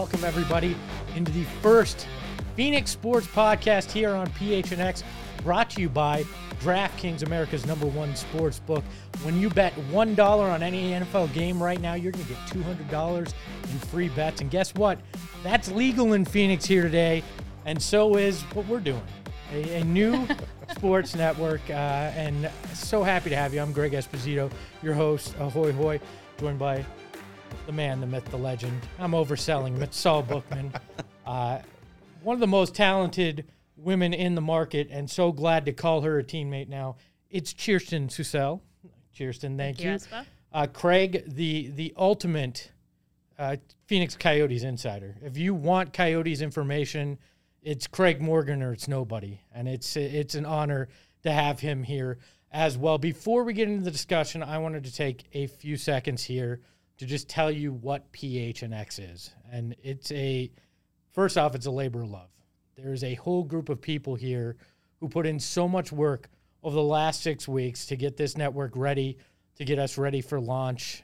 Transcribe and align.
Welcome 0.00 0.24
everybody 0.24 0.74
into 1.14 1.30
the 1.32 1.44
first 1.60 2.08
Phoenix 2.56 2.90
Sports 2.90 3.26
Podcast 3.26 3.90
here 3.90 4.14
on 4.14 4.28
PHNX, 4.28 5.02
brought 5.44 5.68
to 5.68 5.82
you 5.82 5.90
by 5.90 6.24
DraftKings, 6.62 7.22
America's 7.22 7.66
number 7.66 7.84
one 7.84 8.16
sports 8.16 8.60
book. 8.60 8.82
When 9.24 9.38
you 9.38 9.50
bet 9.50 9.74
$1 9.92 10.18
on 10.40 10.62
any 10.62 10.92
NFL 10.92 11.34
game 11.34 11.62
right 11.62 11.82
now, 11.82 11.92
you're 11.92 12.12
going 12.12 12.24
to 12.24 12.32
get 12.32 12.40
$200 12.46 13.34
in 13.62 13.78
free 13.90 14.08
bets. 14.08 14.40
And 14.40 14.50
guess 14.50 14.74
what? 14.74 14.98
That's 15.42 15.70
legal 15.70 16.14
in 16.14 16.24
Phoenix 16.24 16.64
here 16.64 16.82
today, 16.82 17.22
and 17.66 17.80
so 17.80 18.16
is 18.16 18.40
what 18.54 18.66
we're 18.68 18.80
doing. 18.80 19.02
A, 19.52 19.80
a 19.80 19.84
new 19.84 20.26
sports 20.74 21.14
network, 21.14 21.60
uh, 21.68 21.72
and 22.16 22.50
so 22.72 23.02
happy 23.02 23.28
to 23.28 23.36
have 23.36 23.52
you. 23.52 23.60
I'm 23.60 23.74
Greg 23.74 23.92
Esposito, 23.92 24.50
your 24.82 24.94
host, 24.94 25.34
ahoy 25.38 25.72
hoy, 25.72 26.00
joined 26.38 26.58
by 26.58 26.86
the 27.66 27.72
man, 27.72 28.00
the 28.00 28.06
myth, 28.06 28.24
the 28.30 28.38
legend. 28.38 28.80
I'm 28.98 29.12
overselling 29.12 29.76
him. 29.76 29.82
It's 29.82 29.96
Saul 29.96 30.22
Bookman. 30.22 30.72
Uh, 31.26 31.60
one 32.22 32.34
of 32.34 32.40
the 32.40 32.46
most 32.48 32.74
talented 32.74 33.44
women 33.76 34.12
in 34.12 34.34
the 34.34 34.40
market, 34.40 34.88
and 34.90 35.08
so 35.08 35.30
glad 35.30 35.64
to 35.64 35.72
call 35.72 36.00
her 36.00 36.18
a 36.18 36.24
teammate 36.24 36.66
now. 36.66 36.96
It's 37.30 37.54
Chierstin 37.54 38.08
Sussel. 38.08 38.60
Chierstin, 39.16 39.56
thank, 39.56 39.78
Thank 39.78 39.80
you, 39.80 39.90
you. 39.92 40.24
Uh, 40.52 40.66
Craig, 40.66 41.22
the 41.28 41.68
the 41.68 41.94
ultimate 41.96 42.72
uh, 43.38 43.56
Phoenix 43.86 44.16
Coyotes 44.16 44.64
insider. 44.64 45.16
If 45.22 45.36
you 45.38 45.54
want 45.54 45.92
Coyotes 45.92 46.40
information, 46.40 47.18
it's 47.62 47.86
Craig 47.86 48.20
Morgan 48.20 48.62
or 48.62 48.72
it's 48.72 48.88
nobody, 48.88 49.40
and 49.54 49.68
it's 49.68 49.96
it's 49.96 50.34
an 50.34 50.46
honor 50.46 50.88
to 51.22 51.30
have 51.30 51.60
him 51.60 51.82
here 51.82 52.18
as 52.50 52.76
well. 52.76 52.98
Before 52.98 53.44
we 53.44 53.52
get 53.52 53.68
into 53.68 53.84
the 53.84 53.90
discussion, 53.90 54.42
I 54.42 54.58
wanted 54.58 54.84
to 54.84 54.92
take 54.92 55.24
a 55.32 55.46
few 55.46 55.76
seconds 55.76 56.24
here 56.24 56.60
to 57.00 57.06
just 57.06 57.30
tell 57.30 57.50
you 57.50 57.72
what 57.72 58.12
PHNX 58.12 59.12
is, 59.14 59.30
and 59.50 59.74
it's 59.82 60.12
a 60.12 60.50
first 61.12 61.38
off, 61.38 61.54
it's 61.54 61.64
a 61.64 61.70
labor 61.70 62.02
of 62.02 62.10
love. 62.10 62.28
There's 62.76 63.02
a 63.02 63.14
whole 63.14 63.42
group 63.42 63.70
of 63.70 63.80
people 63.80 64.16
here 64.16 64.58
who 64.98 65.08
put 65.08 65.26
in 65.26 65.40
so 65.40 65.66
much 65.66 65.92
work 65.92 66.28
over 66.62 66.74
the 66.74 66.82
last 66.82 67.22
six 67.22 67.48
weeks 67.48 67.86
to 67.86 67.96
get 67.96 68.18
this 68.18 68.36
network 68.36 68.72
ready, 68.76 69.16
to 69.56 69.64
get 69.64 69.78
us 69.78 69.96
ready 69.96 70.20
for 70.20 70.38
launch. 70.38 71.02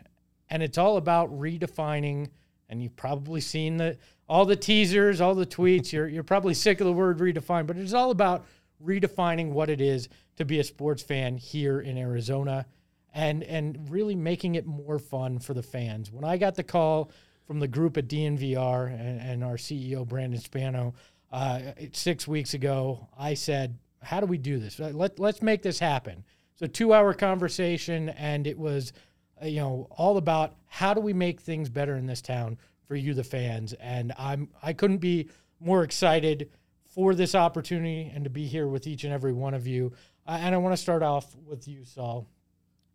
And 0.51 0.63
it's 0.63 0.77
all 0.77 0.99
about 0.99 1.31
redefining, 1.31 2.29
and 2.69 2.83
you've 2.83 2.97
probably 2.97 3.41
seen 3.41 3.79
the 3.79 3.97
all 4.29 4.45
the 4.45 4.55
teasers, 4.55 5.23
all 5.23 5.35
the 5.35 5.47
tweets. 5.47 5.93
You're 5.95 6.09
you're 6.09 6.23
probably 6.23 6.53
sick 6.53 6.79
of 6.79 6.87
the 6.87 6.93
word 6.93 7.21
redefine, 7.21 7.67
but 7.67 7.79
it's 7.79 7.95
all 7.95 8.11
about 8.11 8.45
redefining 8.85 9.49
what 9.49 9.71
it 9.71 9.81
is 9.81 10.11
to 10.37 10.45
be 10.45 10.59
a 10.59 10.65
sports 10.65 11.03
fan 11.03 11.39
here 11.39 11.81
in 11.81 11.97
Arizona 11.97 12.67
and 13.17 13.43
and 13.45 13.91
really 13.91 14.15
making 14.15 14.57
it 14.57 14.67
more 14.67 14.99
fun 14.99 15.39
for 15.39 15.55
the 15.55 15.63
fans. 15.63 16.13
When 16.13 16.23
I 16.23 16.37
got 16.37 16.55
the 16.55 16.63
call 16.63 17.11
from 17.47 17.59
the 17.59 17.67
group 17.67 17.97
at 17.97 18.09
DNVR 18.09 18.93
and, 18.93 19.21
and 19.21 19.43
our 19.43 19.57
CEO 19.57 20.07
Brandon 20.07 20.39
Spano 20.39 20.95
uh, 21.33 21.61
six 21.93 22.29
weeks 22.29 22.53
ago, 22.53 23.09
I 23.19 23.33
said, 23.33 23.79
"How 24.03 24.21
do 24.21 24.27
we 24.27 24.37
do 24.37 24.59
this? 24.59 24.79
Let 24.79 25.19
let's 25.19 25.41
make 25.41 25.63
this 25.63 25.79
happen." 25.79 26.25
So 26.57 26.67
two 26.67 26.93
hour 26.93 27.15
conversation, 27.15 28.11
and 28.11 28.47
it 28.47 28.59
was, 28.59 28.93
uh, 29.43 29.47
you 29.47 29.61
know, 29.61 29.89
all 29.91 30.19
about 30.19 30.55
how 30.67 30.93
do 30.93 31.01
we 31.01 31.15
make 31.15 31.41
things 31.41 31.71
better 31.71 31.97
in 31.97 32.07
this 32.07 32.21
town 32.21 32.59
for 32.85 32.97
you, 32.97 33.15
the 33.15 33.25
fans. 33.25 33.73
And 33.75 34.13
I'm 34.19 34.51
I 34.63 34.75
couldn't 34.75 34.99
be 34.99 35.31
more 35.59 35.85
excited 35.85 36.51
for 36.85 37.15
this 37.15 37.35
opportunity 37.35 38.13
and 38.15 38.25
to 38.25 38.31
be 38.31 38.47
here 38.47 38.69
with 38.69 38.87
each 38.87 39.05
and 39.05 39.13
every 39.13 39.33
one 39.33 39.55
of 39.55 39.67
you. 39.67 39.93
Uh, 40.27 40.39
and 40.43 40.55
I 40.55 40.59
want 40.59 40.75
to 40.75 40.83
start 40.83 41.03
off 41.03 41.35
with 41.47 41.67
you, 41.67 41.85
Saul. 41.85 42.27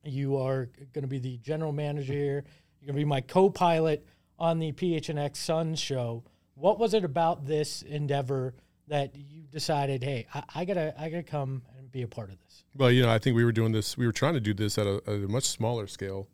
You 0.04 0.38
are 0.38 0.70
going 0.94 1.04
to 1.04 1.08
be 1.08 1.20
the 1.20 1.38
general 1.38 1.72
manager 1.72 2.14
here. 2.14 2.44
You're 2.80 2.88
going 2.88 2.96
to 2.96 3.02
be 3.02 3.06
my 3.06 3.22
co-pilot 3.22 4.06
on 4.40 4.60
the 4.60 4.72
PHNX 4.72 5.36
Suns 5.38 5.80
show. 5.80 6.24
What 6.56 6.80
was 6.80 6.94
it 6.94 7.04
about 7.04 7.46
this 7.46 7.82
endeavor 7.84 8.56
that 8.88 9.16
you 9.16 9.44
decided, 9.52 10.04
hey, 10.04 10.28
I, 10.56 10.66
gotta, 10.66 10.94
I 11.00 11.10
gotta 11.10 11.24
come 11.24 11.62
and 11.78 11.92
be 11.92 12.02
a 12.02 12.08
part 12.08 12.30
of 12.30 12.38
this? 12.40 12.64
Well, 12.76 12.92
you 12.92 13.04
know, 13.04 13.10
I 13.10 13.20
think 13.20 13.36
we 13.36 13.46
were 13.46 13.52
doing 13.52 13.72
this. 13.72 13.98
We 13.98 14.06
were 14.06 14.12
trying 14.12 14.34
to 14.34 14.40
do 14.40 14.54
this 14.54 14.78
at 14.78 14.88
a, 14.88 15.02
at 15.08 15.14
a 15.14 15.28
much 15.28 15.46
smaller 15.46 15.88
scale, 15.88 16.28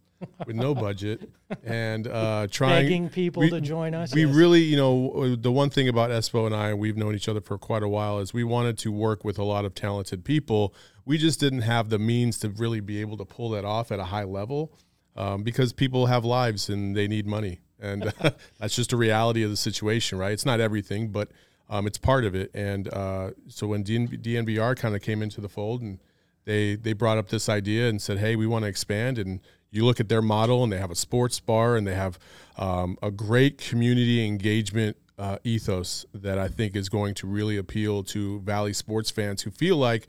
with 0.46 0.56
no 0.56 0.74
budget, 0.76 1.30
and 1.64 2.08
uh, 2.08 2.48
trying 2.50 2.86
Begging 2.86 3.10
people 3.10 3.42
we- 3.42 3.50
to 3.50 3.62
join 3.62 3.94
us. 3.94 4.14
We 4.14 4.26
Yes. 4.26 4.36
really, 4.36 4.62
you 4.62 4.78
know, 4.78 5.36
the 5.36 5.52
one 5.52 5.70
thing 5.70 5.88
about 5.88 6.10
Espo 6.10 6.46
and 6.46 6.56
I, 6.56 6.74
we've 6.74 6.98
known 6.98 7.16
each 7.16 7.28
other 7.30 7.42
for 7.42 7.58
quite 7.58 7.84
a 7.84 7.88
while, 7.90 8.20
is 8.20 8.34
we 8.34 8.44
wanted 8.44 8.78
to 8.80 8.92
work 8.92 9.24
with 9.24 9.38
a 9.38 9.44
lot 9.44 9.66
of 9.66 9.76
talented 9.76 10.24
people. 10.26 10.74
We 11.06 11.18
just 11.18 11.40
didn't 11.40 11.62
have 11.62 11.90
the 11.90 12.00
means 12.00 12.40
to 12.40 12.50
really 12.50 12.80
be 12.80 13.00
able 13.02 13.18
to 13.18 13.26
pull 13.26 13.50
that 13.52 13.66
off 13.66 13.92
at 13.92 14.00
a 14.00 14.06
high 14.06 14.24
level 14.26 14.74
um, 15.16 15.44
because 15.44 15.72
people 15.74 16.08
have 16.08 16.26
lives 16.26 16.70
and 16.70 16.96
they 16.96 17.08
need 17.08 17.26
money. 17.28 17.60
And 17.80 18.12
that's 18.60 18.76
just 18.76 18.92
a 18.94 18.98
reality 18.98 19.44
of 19.44 19.50
the 19.52 19.58
situation, 19.58 20.18
right? 20.18 20.32
It's 20.32 20.46
not 20.46 20.60
everything, 20.60 21.10
but 21.10 21.30
um, 21.70 21.86
it's 21.86 21.98
part 21.98 22.26
of 22.26 22.34
it. 22.36 22.50
And 22.54 22.92
uh, 22.94 23.32
so 23.48 23.68
when 23.68 23.84
DN- 23.84 24.22
DNVR 24.22 24.76
kind 24.76 24.96
of 24.96 25.02
came 25.02 25.22
into 25.22 25.42
the 25.42 25.50
fold 25.50 25.82
and 25.82 26.00
they 26.46 26.76
they 26.76 26.94
brought 26.94 27.18
up 27.18 27.28
this 27.28 27.50
idea 27.50 27.90
and 27.90 28.02
said, 28.02 28.20
"Hey, 28.20 28.38
we 28.38 28.48
want 28.48 28.64
to 28.64 28.70
expand." 28.70 29.18
And 29.20 29.42
you 29.72 29.86
look 29.86 30.00
at 30.00 30.10
their 30.10 30.22
model, 30.22 30.64
and 30.64 30.72
they 30.72 30.78
have 30.78 30.92
a 30.92 30.96
sports 30.96 31.40
bar, 31.40 31.76
and 31.76 31.86
they 31.86 31.96
have 31.96 32.18
um, 32.58 32.98
a 33.02 33.12
great 33.12 33.58
community 33.58 34.26
engagement 34.26 34.98
uh, 35.20 35.38
ethos 35.44 36.06
that 36.14 36.38
I 36.38 36.48
think 36.48 36.76
is 36.76 36.90
going 36.90 37.14
to 37.16 37.28
really 37.28 37.58
appeal 37.58 38.04
to 38.04 38.40
Valley 38.42 38.74
sports 38.74 39.10
fans 39.10 39.42
who 39.42 39.52
feel 39.52 39.78
like, 39.78 40.08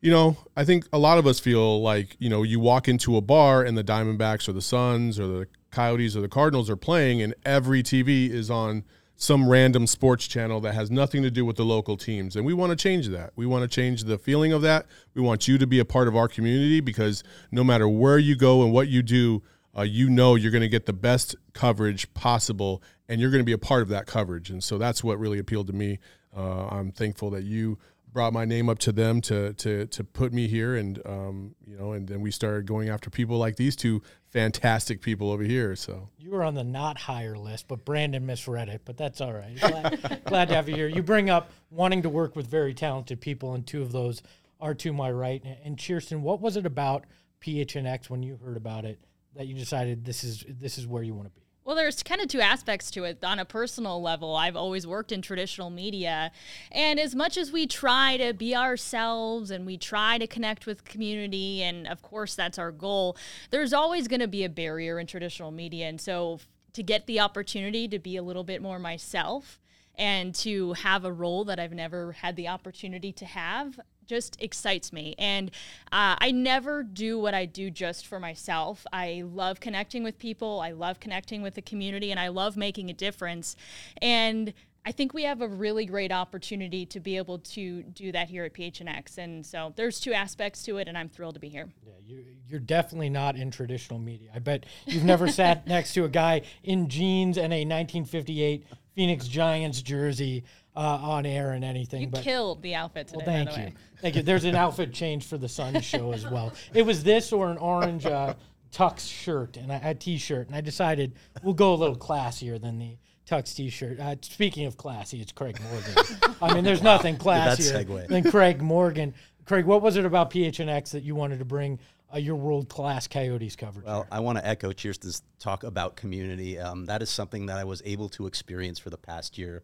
you 0.00 0.10
know, 0.10 0.36
I 0.56 0.64
think 0.64 0.86
a 0.92 0.98
lot 0.98 1.18
of 1.18 1.26
us 1.26 1.40
feel 1.40 1.82
like, 1.82 2.16
you 2.18 2.28
know, 2.28 2.42
you 2.42 2.60
walk 2.60 2.88
into 2.88 3.16
a 3.16 3.20
bar 3.20 3.62
and 3.62 3.76
the 3.76 3.84
Diamondbacks 3.84 4.48
or 4.48 4.52
the 4.52 4.62
Suns 4.62 5.18
or 5.18 5.26
the 5.26 5.48
Coyotes 5.70 6.16
or 6.16 6.20
the 6.20 6.28
Cardinals 6.28 6.70
are 6.70 6.76
playing, 6.76 7.20
and 7.20 7.34
every 7.44 7.82
TV 7.82 8.30
is 8.30 8.50
on 8.50 8.84
some 9.16 9.48
random 9.48 9.86
sports 9.86 10.26
channel 10.26 10.60
that 10.60 10.74
has 10.74 10.90
nothing 10.90 11.22
to 11.22 11.30
do 11.30 11.44
with 11.44 11.56
the 11.56 11.64
local 11.64 11.96
teams. 11.96 12.36
And 12.36 12.44
we 12.44 12.52
want 12.52 12.70
to 12.70 12.76
change 12.76 13.08
that. 13.08 13.32
We 13.36 13.46
want 13.46 13.62
to 13.62 13.68
change 13.68 14.04
the 14.04 14.18
feeling 14.18 14.52
of 14.52 14.62
that. 14.62 14.86
We 15.14 15.22
want 15.22 15.46
you 15.46 15.56
to 15.58 15.66
be 15.66 15.78
a 15.78 15.84
part 15.84 16.08
of 16.08 16.16
our 16.16 16.28
community 16.28 16.80
because 16.80 17.22
no 17.50 17.62
matter 17.62 17.88
where 17.88 18.18
you 18.18 18.36
go 18.36 18.62
and 18.62 18.72
what 18.72 18.88
you 18.88 19.02
do, 19.02 19.42
uh, 19.76 19.82
you 19.82 20.08
know 20.08 20.34
you're 20.34 20.52
going 20.52 20.62
to 20.62 20.68
get 20.68 20.86
the 20.86 20.92
best 20.92 21.34
coverage 21.52 22.12
possible, 22.14 22.82
and 23.08 23.20
you're 23.20 23.30
going 23.30 23.40
to 23.40 23.46
be 23.46 23.52
a 23.52 23.58
part 23.58 23.82
of 23.82 23.88
that 23.88 24.06
coverage. 24.06 24.50
And 24.50 24.62
so 24.62 24.78
that's 24.78 25.02
what 25.02 25.18
really 25.18 25.38
appealed 25.38 25.66
to 25.68 25.72
me. 25.72 25.98
Uh, 26.36 26.66
I'm 26.66 26.90
thankful 26.90 27.30
that 27.30 27.44
you 27.44 27.78
brought 28.14 28.32
my 28.32 28.46
name 28.46 28.70
up 28.70 28.78
to 28.78 28.92
them 28.92 29.20
to 29.20 29.52
to 29.54 29.86
to 29.86 30.04
put 30.04 30.32
me 30.32 30.46
here, 30.46 30.76
and 30.76 31.02
um, 31.04 31.54
you 31.66 31.76
know, 31.76 31.92
and 31.92 32.08
then 32.08 32.22
we 32.22 32.30
started 32.30 32.64
going 32.64 32.88
after 32.88 33.10
people 33.10 33.36
like 33.36 33.56
these 33.56 33.76
two 33.76 34.00
fantastic 34.28 35.02
people 35.02 35.30
over 35.30 35.42
here. 35.42 35.76
So 35.76 36.08
you 36.16 36.30
were 36.30 36.42
on 36.42 36.54
the 36.54 36.64
not 36.64 36.96
hire 36.96 37.36
list, 37.36 37.68
but 37.68 37.84
Brandon 37.84 38.24
misread 38.24 38.70
it. 38.70 38.82
But 38.86 38.96
that's 38.96 39.20
all 39.20 39.34
right. 39.34 39.58
Glad, 39.60 40.22
glad 40.24 40.48
to 40.48 40.54
have 40.54 40.68
you 40.68 40.76
here. 40.76 40.88
You 40.88 41.02
bring 41.02 41.28
up 41.28 41.50
wanting 41.70 42.02
to 42.02 42.08
work 42.08 42.34
with 42.34 42.46
very 42.46 42.72
talented 42.72 43.20
people, 43.20 43.52
and 43.52 43.66
two 43.66 43.82
of 43.82 43.92
those 43.92 44.22
are 44.60 44.74
to 44.74 44.92
my 44.94 45.10
right. 45.10 45.44
And 45.64 45.76
Chierstin, 45.76 46.20
what 46.20 46.40
was 46.40 46.56
it 46.56 46.64
about 46.64 47.04
PHNX 47.42 48.08
when 48.08 48.22
you 48.22 48.38
heard 48.42 48.56
about 48.56 48.86
it 48.86 48.98
that 49.34 49.46
you 49.46 49.54
decided 49.54 50.04
this 50.04 50.24
is 50.24 50.44
this 50.48 50.78
is 50.78 50.86
where 50.86 51.02
you 51.02 51.12
want 51.12 51.26
to 51.26 51.34
be? 51.34 51.43
Well, 51.64 51.76
there's 51.76 52.02
kind 52.02 52.20
of 52.20 52.28
two 52.28 52.42
aspects 52.42 52.90
to 52.90 53.04
it. 53.04 53.24
On 53.24 53.38
a 53.38 53.46
personal 53.46 54.02
level, 54.02 54.36
I've 54.36 54.54
always 54.54 54.86
worked 54.86 55.12
in 55.12 55.22
traditional 55.22 55.70
media. 55.70 56.30
And 56.70 57.00
as 57.00 57.14
much 57.14 57.38
as 57.38 57.50
we 57.50 57.66
try 57.66 58.18
to 58.18 58.34
be 58.34 58.54
ourselves 58.54 59.50
and 59.50 59.64
we 59.64 59.78
try 59.78 60.18
to 60.18 60.26
connect 60.26 60.66
with 60.66 60.84
community, 60.84 61.62
and 61.62 61.86
of 61.86 62.02
course 62.02 62.34
that's 62.34 62.58
our 62.58 62.70
goal, 62.70 63.16
there's 63.50 63.72
always 63.72 64.08
going 64.08 64.20
to 64.20 64.28
be 64.28 64.44
a 64.44 64.50
barrier 64.50 64.98
in 64.98 65.06
traditional 65.06 65.50
media. 65.50 65.88
And 65.88 65.98
so 65.98 66.40
to 66.74 66.82
get 66.82 67.06
the 67.06 67.20
opportunity 67.20 67.88
to 67.88 67.98
be 67.98 68.18
a 68.18 68.22
little 68.22 68.44
bit 68.44 68.60
more 68.60 68.78
myself 68.78 69.58
and 69.94 70.34
to 70.34 70.74
have 70.74 71.06
a 71.06 71.12
role 71.12 71.44
that 71.44 71.58
I've 71.58 71.72
never 71.72 72.12
had 72.12 72.36
the 72.36 72.48
opportunity 72.48 73.12
to 73.12 73.24
have, 73.24 73.80
just 74.06 74.40
excites 74.40 74.92
me. 74.92 75.14
And 75.18 75.50
uh, 75.92 76.16
I 76.18 76.30
never 76.30 76.82
do 76.82 77.18
what 77.18 77.34
I 77.34 77.46
do 77.46 77.70
just 77.70 78.06
for 78.06 78.20
myself. 78.20 78.86
I 78.92 79.24
love 79.26 79.60
connecting 79.60 80.02
with 80.02 80.18
people, 80.18 80.60
I 80.60 80.72
love 80.72 81.00
connecting 81.00 81.42
with 81.42 81.54
the 81.54 81.62
community, 81.62 82.10
and 82.10 82.20
I 82.20 82.28
love 82.28 82.56
making 82.56 82.90
a 82.90 82.94
difference. 82.94 83.56
And 84.00 84.52
I 84.86 84.92
think 84.92 85.14
we 85.14 85.22
have 85.24 85.40
a 85.40 85.48
really 85.48 85.86
great 85.86 86.12
opportunity 86.12 86.84
to 86.86 87.00
be 87.00 87.16
able 87.16 87.38
to 87.38 87.82
do 87.82 88.12
that 88.12 88.28
here 88.28 88.44
at 88.44 88.52
PHNX. 88.52 89.16
And 89.16 89.44
so 89.44 89.72
there's 89.76 89.98
two 89.98 90.12
aspects 90.12 90.62
to 90.64 90.76
it, 90.76 90.88
and 90.88 90.98
I'm 90.98 91.08
thrilled 91.08 91.34
to 91.34 91.40
be 91.40 91.48
here. 91.48 91.70
Yeah, 91.82 91.92
you, 92.04 92.24
you're 92.46 92.60
definitely 92.60 93.08
not 93.08 93.36
in 93.36 93.50
traditional 93.50 93.98
media. 93.98 94.30
I 94.34 94.40
bet 94.40 94.66
you've 94.84 95.04
never 95.04 95.26
sat 95.28 95.66
next 95.66 95.94
to 95.94 96.04
a 96.04 96.08
guy 96.08 96.42
in 96.62 96.88
jeans 96.90 97.38
and 97.38 97.52
a 97.52 97.64
1958 97.64 98.66
Phoenix 98.94 99.26
Giants 99.26 99.80
jersey 99.80 100.44
uh, 100.76 100.80
on 100.80 101.26
air 101.26 101.52
and 101.52 101.64
anything. 101.64 102.02
You 102.02 102.08
but 102.08 102.22
killed 102.22 102.62
the 102.62 102.74
outfit 102.74 103.08
today. 103.08 103.16
Well, 103.18 103.26
thank 103.26 103.56
you, 103.56 103.72
thank 104.00 104.16
you. 104.16 104.22
There's 104.22 104.44
an 104.44 104.56
outfit 104.56 104.92
change 104.92 105.26
for 105.26 105.38
the 105.38 105.48
Sun 105.48 105.80
show 105.82 106.12
as 106.12 106.28
well. 106.28 106.52
It 106.72 106.82
was 106.82 107.04
this 107.04 107.32
or 107.32 107.50
an 107.50 107.58
orange 107.58 108.06
uh, 108.06 108.34
tux 108.72 109.08
shirt 109.08 109.56
and 109.56 109.70
a, 109.70 109.80
a 109.90 109.94
t-shirt, 109.94 110.48
and 110.48 110.56
I 110.56 110.60
decided 110.60 111.14
we'll 111.42 111.54
go 111.54 111.74
a 111.74 111.76
little 111.76 111.96
classier 111.96 112.60
than 112.60 112.78
the 112.78 112.96
tux 113.28 113.54
t-shirt. 113.54 114.00
Uh, 114.00 114.16
speaking 114.22 114.66
of 114.66 114.76
classy, 114.76 115.20
it's 115.20 115.32
Craig 115.32 115.58
Morgan. 115.70 116.36
I 116.42 116.54
mean, 116.54 116.64
there's 116.64 116.82
nothing 116.82 117.16
classier 117.18 118.08
than 118.08 118.30
Craig 118.30 118.60
Morgan. 118.60 119.14
Craig, 119.44 119.66
what 119.66 119.82
was 119.82 119.96
it 119.96 120.04
about 120.04 120.30
PHNX 120.30 120.90
that 120.92 121.02
you 121.02 121.14
wanted 121.14 121.38
to 121.38 121.44
bring 121.44 121.78
uh, 122.12 122.18
your 122.18 122.36
world 122.36 122.68
class 122.68 123.06
Coyotes 123.06 123.56
coverage? 123.56 123.86
Well, 123.86 124.06
I 124.10 124.20
want 124.20 124.38
to 124.38 124.46
echo 124.46 124.72
Chierstin's 124.72 125.22
talk 125.38 125.64
about 125.64 125.96
community. 125.96 126.58
Um, 126.58 126.86
that 126.86 127.02
is 127.02 127.10
something 127.10 127.46
that 127.46 127.58
I 127.58 127.64
was 127.64 127.82
able 127.84 128.08
to 128.10 128.26
experience 128.26 128.78
for 128.78 128.90
the 128.90 128.96
past 128.96 129.36
year 129.38 129.62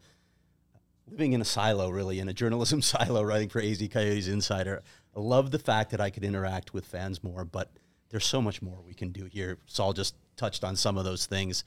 living 1.10 1.32
in 1.32 1.40
a 1.40 1.44
silo, 1.44 1.90
really, 1.90 2.20
in 2.20 2.28
a 2.28 2.32
journalism 2.32 2.80
silo, 2.82 3.22
writing 3.22 3.48
for 3.48 3.60
AZ 3.60 3.86
Coyotes 3.90 4.28
Insider. 4.28 4.82
I 5.16 5.20
love 5.20 5.50
the 5.50 5.58
fact 5.58 5.90
that 5.90 6.00
I 6.00 6.10
could 6.10 6.24
interact 6.24 6.72
with 6.72 6.86
fans 6.86 7.22
more, 7.24 7.44
but 7.44 7.72
there's 8.10 8.26
so 8.26 8.40
much 8.40 8.62
more 8.62 8.78
we 8.86 8.94
can 8.94 9.10
do 9.10 9.24
here. 9.24 9.58
Saul 9.66 9.92
just 9.92 10.14
touched 10.36 10.64
on 10.64 10.76
some 10.76 10.96
of 10.96 11.04
those 11.04 11.26
things. 11.26 11.64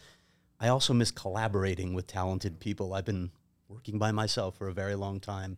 I 0.60 0.70
also 0.70 0.94
miss 0.94 1.12
collaborating 1.12 1.94
with 1.94 2.08
talented 2.08 2.60
people. 2.60 2.94
I've 2.94 3.06
been 3.06 3.32
working 3.68 4.00
by 4.00 4.12
myself 4.12 4.58
for 4.58 4.70
a 4.70 4.74
very 4.74 4.96
long 4.96 5.20
time. 5.20 5.58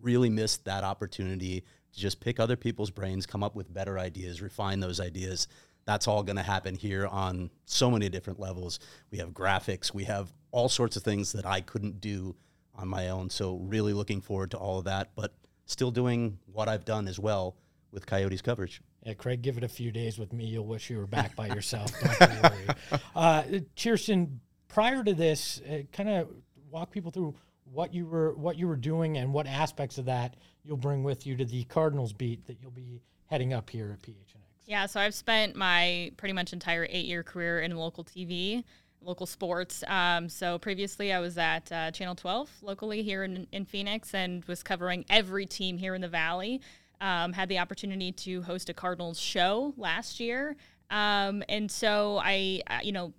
Really 0.00 0.30
missed 0.30 0.64
that 0.64 0.84
opportunity 0.84 1.64
to 1.92 2.00
just 2.00 2.20
pick 2.20 2.38
other 2.38 2.56
people's 2.56 2.90
brains, 2.90 3.26
come 3.26 3.42
up 3.42 3.56
with 3.56 3.72
better 3.72 3.98
ideas, 3.98 4.40
refine 4.40 4.80
those 4.80 5.00
ideas. 5.00 5.48
That's 5.86 6.06
all 6.06 6.22
going 6.22 6.36
to 6.36 6.42
happen 6.42 6.76
here 6.76 7.06
on 7.06 7.50
so 7.64 7.90
many 7.90 8.08
different 8.08 8.38
levels. 8.38 8.78
We 9.10 9.18
have 9.18 9.30
graphics, 9.30 9.92
we 9.92 10.04
have 10.04 10.32
all 10.50 10.68
sorts 10.68 10.96
of 10.96 11.02
things 11.02 11.32
that 11.32 11.46
I 11.46 11.60
couldn't 11.60 12.00
do 12.00 12.36
on 12.78 12.88
my 12.88 13.10
own. 13.10 13.28
So 13.28 13.56
really 13.56 13.92
looking 13.92 14.20
forward 14.20 14.52
to 14.52 14.56
all 14.56 14.78
of 14.78 14.84
that, 14.84 15.10
but 15.14 15.34
still 15.66 15.90
doing 15.90 16.38
what 16.52 16.68
I've 16.68 16.84
done 16.84 17.08
as 17.08 17.18
well 17.18 17.56
with 17.92 18.06
Coyotes 18.06 18.40
coverage. 18.40 18.80
Yeah, 19.04 19.14
Craig, 19.14 19.42
give 19.42 19.56
it 19.56 19.64
a 19.64 19.68
few 19.68 19.90
days 19.90 20.18
with 20.18 20.32
me. 20.32 20.46
You'll 20.46 20.66
wish 20.66 20.90
you 20.90 20.98
were 20.98 21.06
back 21.06 21.36
by 21.36 21.48
yourself. 21.48 21.92
Don't 22.18 22.42
worry. 22.42 22.66
Uh, 23.14 23.42
Chierstin, 23.76 24.38
prior 24.68 25.02
to 25.04 25.14
this, 25.14 25.60
uh, 25.70 25.82
kind 25.92 26.08
of 26.08 26.28
walk 26.70 26.90
people 26.90 27.10
through 27.10 27.34
what 27.72 27.92
you 27.92 28.06
were 28.06 28.34
what 28.34 28.56
you 28.56 28.66
were 28.66 28.76
doing 28.76 29.18
and 29.18 29.32
what 29.32 29.46
aspects 29.46 29.98
of 29.98 30.06
that 30.06 30.36
you'll 30.64 30.76
bring 30.76 31.02
with 31.02 31.26
you 31.26 31.36
to 31.36 31.44
the 31.44 31.64
Cardinals 31.64 32.12
beat 32.14 32.46
that 32.46 32.56
you'll 32.62 32.70
be 32.70 33.02
heading 33.26 33.52
up 33.52 33.68
here 33.68 33.90
at 33.92 34.02
PHNX. 34.02 34.48
Yeah, 34.66 34.86
so 34.86 35.00
I've 35.00 35.14
spent 35.14 35.56
my 35.56 36.12
pretty 36.16 36.32
much 36.32 36.52
entire 36.52 36.86
eight 36.90 37.06
year 37.06 37.22
career 37.22 37.60
in 37.60 37.74
local 37.76 38.04
TV 38.04 38.64
local 39.02 39.26
sports. 39.26 39.84
Um, 39.86 40.28
so 40.28 40.58
previously, 40.58 41.12
I 41.12 41.20
was 41.20 41.38
at 41.38 41.70
uh, 41.72 41.90
Channel 41.90 42.14
12 42.14 42.50
locally 42.62 43.02
here 43.02 43.24
in, 43.24 43.46
in 43.52 43.64
Phoenix 43.64 44.14
and 44.14 44.44
was 44.44 44.62
covering 44.62 45.04
every 45.08 45.46
team 45.46 45.78
here 45.78 45.94
in 45.94 46.00
the 46.00 46.08
Valley. 46.08 46.60
Um, 47.00 47.32
had 47.32 47.48
the 47.48 47.58
opportunity 47.58 48.10
to 48.10 48.42
host 48.42 48.68
a 48.68 48.74
Cardinals 48.74 49.20
show 49.20 49.72
last 49.76 50.18
year. 50.18 50.56
Um, 50.90 51.44
and 51.48 51.70
so 51.70 52.20
I, 52.22 52.62
uh, 52.66 52.78
you 52.82 52.92
know, 52.92 53.12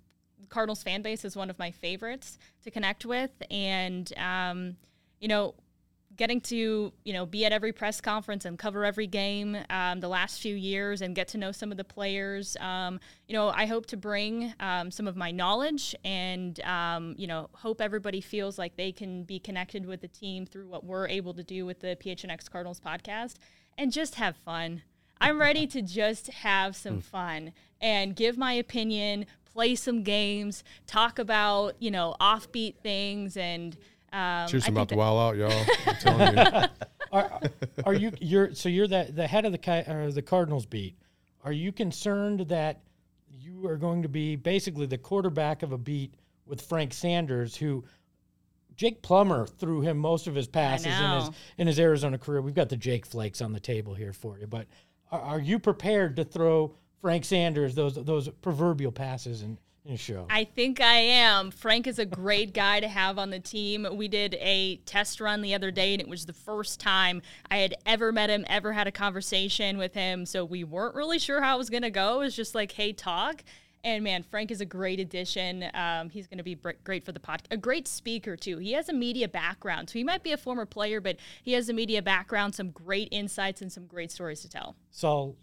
Cardinals 0.48 0.82
fan 0.82 1.02
base 1.02 1.24
is 1.24 1.36
one 1.36 1.48
of 1.48 1.58
my 1.58 1.70
favorites 1.70 2.38
to 2.64 2.70
connect 2.70 3.06
with. 3.06 3.30
And, 3.50 4.12
um, 4.18 4.76
you 5.20 5.28
know, 5.28 5.54
getting 6.20 6.38
to 6.38 6.92
you 7.02 7.14
know 7.14 7.24
be 7.24 7.46
at 7.46 7.50
every 7.50 7.72
press 7.72 7.98
conference 7.98 8.44
and 8.44 8.58
cover 8.58 8.84
every 8.84 9.06
game 9.06 9.56
um, 9.70 10.00
the 10.00 10.08
last 10.08 10.38
few 10.42 10.54
years 10.54 11.00
and 11.00 11.16
get 11.16 11.26
to 11.26 11.38
know 11.38 11.50
some 11.50 11.70
of 11.70 11.78
the 11.78 11.84
players 11.84 12.58
um, 12.60 13.00
you 13.26 13.34
know 13.34 13.48
i 13.48 13.64
hope 13.64 13.86
to 13.86 13.96
bring 13.96 14.52
um, 14.60 14.90
some 14.90 15.08
of 15.08 15.16
my 15.16 15.30
knowledge 15.30 15.94
and 16.04 16.60
um, 16.60 17.14
you 17.16 17.26
know 17.26 17.48
hope 17.54 17.80
everybody 17.80 18.20
feels 18.20 18.58
like 18.58 18.76
they 18.76 18.92
can 18.92 19.24
be 19.24 19.38
connected 19.38 19.86
with 19.86 20.02
the 20.02 20.08
team 20.08 20.44
through 20.44 20.68
what 20.68 20.84
we're 20.84 21.08
able 21.08 21.32
to 21.32 21.42
do 21.42 21.64
with 21.64 21.80
the 21.80 21.96
phnx 21.96 22.50
cardinals 22.50 22.80
podcast 22.80 23.36
and 23.78 23.90
just 23.90 24.16
have 24.16 24.36
fun 24.36 24.82
i'm 25.22 25.40
ready 25.40 25.66
to 25.66 25.80
just 25.80 26.26
have 26.26 26.76
some 26.76 26.96
hmm. 26.96 27.00
fun 27.00 27.52
and 27.80 28.14
give 28.14 28.36
my 28.36 28.52
opinion 28.52 29.24
play 29.54 29.74
some 29.74 30.02
games 30.02 30.62
talk 30.86 31.18
about 31.18 31.74
you 31.78 31.90
know 31.90 32.14
offbeat 32.20 32.76
things 32.82 33.38
and 33.38 33.78
um, 34.12 34.48
Cheers 34.48 34.68
about 34.68 34.88
to 34.88 34.96
wild 34.96 35.20
out, 35.20 35.36
y'all. 35.36 35.66
I'm 35.86 35.96
telling 36.00 36.36
you. 36.36 36.68
Are, 37.12 37.40
are 37.84 37.94
you 37.94 38.12
you're 38.20 38.54
so 38.54 38.68
you're 38.68 38.86
the 38.86 39.10
the 39.12 39.26
head 39.26 39.44
of 39.44 39.52
the 39.52 39.70
uh, 39.70 40.10
the 40.10 40.22
Cardinals 40.22 40.66
beat? 40.66 40.96
Are 41.44 41.52
you 41.52 41.72
concerned 41.72 42.40
that 42.48 42.82
you 43.30 43.66
are 43.66 43.76
going 43.76 44.02
to 44.02 44.08
be 44.08 44.36
basically 44.36 44.86
the 44.86 44.98
quarterback 44.98 45.62
of 45.62 45.72
a 45.72 45.78
beat 45.78 46.14
with 46.46 46.60
Frank 46.60 46.92
Sanders, 46.92 47.56
who 47.56 47.84
Jake 48.76 49.02
Plummer 49.02 49.46
threw 49.46 49.80
him 49.80 49.98
most 49.98 50.26
of 50.26 50.34
his 50.34 50.48
passes 50.48 50.86
in 50.86 51.10
his 51.20 51.30
in 51.58 51.66
his 51.66 51.80
Arizona 51.80 52.18
career. 52.18 52.40
We've 52.40 52.54
got 52.54 52.68
the 52.68 52.76
Jake 52.76 53.06
Flakes 53.06 53.40
on 53.40 53.52
the 53.52 53.60
table 53.60 53.94
here 53.94 54.12
for 54.12 54.38
you, 54.38 54.46
but 54.46 54.66
are, 55.10 55.20
are 55.20 55.40
you 55.40 55.58
prepared 55.58 56.16
to 56.16 56.24
throw 56.24 56.74
Frank 57.00 57.24
Sanders 57.24 57.74
those 57.74 57.94
those 57.94 58.28
proverbial 58.42 58.92
passes 58.92 59.42
and 59.42 59.58
show. 59.96 60.26
I 60.30 60.44
think 60.44 60.80
I 60.80 60.96
am. 60.96 61.50
Frank 61.50 61.86
is 61.86 61.98
a 61.98 62.04
great 62.04 62.54
guy 62.54 62.80
to 62.80 62.88
have 62.88 63.18
on 63.18 63.30
the 63.30 63.40
team. 63.40 63.86
We 63.92 64.08
did 64.08 64.34
a 64.34 64.76
test 64.86 65.20
run 65.20 65.42
the 65.42 65.54
other 65.54 65.70
day, 65.70 65.92
and 65.92 66.00
it 66.00 66.08
was 66.08 66.26
the 66.26 66.32
first 66.32 66.80
time 66.80 67.22
I 67.50 67.56
had 67.58 67.74
ever 67.86 68.12
met 68.12 68.30
him, 68.30 68.44
ever 68.48 68.72
had 68.72 68.86
a 68.86 68.92
conversation 68.92 69.78
with 69.78 69.94
him. 69.94 70.26
So 70.26 70.44
we 70.44 70.64
weren't 70.64 70.94
really 70.94 71.18
sure 71.18 71.40
how 71.40 71.56
it 71.56 71.58
was 71.58 71.70
going 71.70 71.82
to 71.82 71.90
go. 71.90 72.20
It 72.20 72.24
was 72.24 72.36
just 72.36 72.54
like, 72.54 72.72
hey, 72.72 72.92
talk. 72.92 73.42
And 73.82 74.04
man, 74.04 74.22
Frank 74.22 74.50
is 74.50 74.60
a 74.60 74.66
great 74.66 75.00
addition. 75.00 75.64
Um, 75.72 76.10
he's 76.10 76.26
going 76.26 76.38
to 76.38 76.44
be 76.44 76.54
great 76.84 77.04
for 77.04 77.12
the 77.12 77.20
podcast. 77.20 77.46
A 77.50 77.56
great 77.56 77.88
speaker, 77.88 78.36
too. 78.36 78.58
He 78.58 78.72
has 78.72 78.90
a 78.90 78.92
media 78.92 79.26
background. 79.26 79.88
So 79.88 79.94
he 79.94 80.04
might 80.04 80.22
be 80.22 80.32
a 80.32 80.36
former 80.36 80.66
player, 80.66 81.00
but 81.00 81.16
he 81.42 81.52
has 81.54 81.70
a 81.70 81.72
media 81.72 82.02
background, 82.02 82.54
some 82.54 82.70
great 82.70 83.08
insights, 83.10 83.62
and 83.62 83.72
some 83.72 83.86
great 83.86 84.12
stories 84.12 84.42
to 84.42 84.50
tell. 84.50 84.76
So 84.90 85.36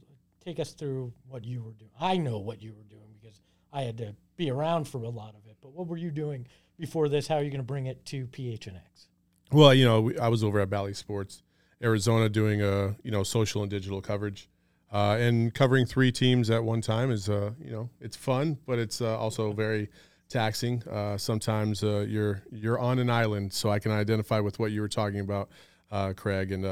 take 0.46 0.60
us 0.60 0.74
through 0.74 1.14
what 1.28 1.44
you 1.44 1.64
were 1.64 1.74
doing. 1.74 1.92
I 2.00 2.18
know 2.18 2.38
what 2.38 2.62
you 2.62 2.74
were 2.74 2.84
doing 2.84 3.10
because 3.20 3.42
I 3.74 3.82
had 3.82 3.98
to 3.98 4.16
be 4.38 4.50
around 4.50 4.88
for 4.88 5.04
a 5.04 5.10
lot 5.10 5.36
of 5.36 5.46
it. 5.50 5.58
But 5.62 5.74
what 5.74 5.88
were 5.88 5.98
you 5.98 6.12
doing 6.12 6.48
before 6.80 7.10
this? 7.10 7.28
How 7.28 7.36
are 7.36 7.44
you 7.44 7.50
going 7.50 7.60
to 7.60 7.64
bring 7.64 7.88
it 7.88 8.06
to 8.06 8.28
PHNX? 8.28 9.08
Well, 9.52 9.74
you 9.74 9.86
know, 9.86 10.12
I 10.22 10.30
was 10.30 10.44
over 10.44 10.60
at 10.60 10.70
Bally 10.70 10.94
Sports, 10.94 11.42
Arizona, 11.82 12.30
doing 12.30 12.62
a 12.62 12.96
you 13.04 13.12
know 13.12 13.24
social 13.24 13.62
and 13.62 13.72
digital 13.72 14.02
coverage, 14.02 14.50
uh, 14.92 15.18
and 15.20 15.54
covering 15.54 15.86
three 15.86 16.12
teams 16.12 16.50
at 16.50 16.64
one 16.64 16.82
time 16.82 17.12
is 17.12 17.30
uh, 17.30 17.52
you 17.64 17.72
know 17.72 17.90
it's 18.00 18.16
fun, 18.16 18.58
but 18.66 18.78
it's 18.80 19.02
uh, 19.02 19.18
also 19.18 19.54
very 19.54 19.90
taxing. 20.30 20.84
Uh, 20.84 21.18
sometimes 21.18 21.84
uh, 21.84 22.06
you're 22.08 22.44
you're 22.52 22.80
on 22.80 23.00
an 23.00 23.10
island, 23.10 23.54
so 23.54 23.70
I 23.70 23.80
can 23.80 23.92
identify 23.92 24.40
with 24.40 24.60
what 24.60 24.72
you 24.72 24.82
were 24.82 24.90
talking 24.90 25.22
about, 25.22 25.50
uh, 25.92 26.14
Craig. 26.16 26.52
And 26.52 26.64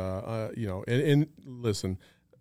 you 0.58 0.68
know, 0.68 0.84
and, 0.86 1.02
and 1.02 1.28
listen, 1.46 1.98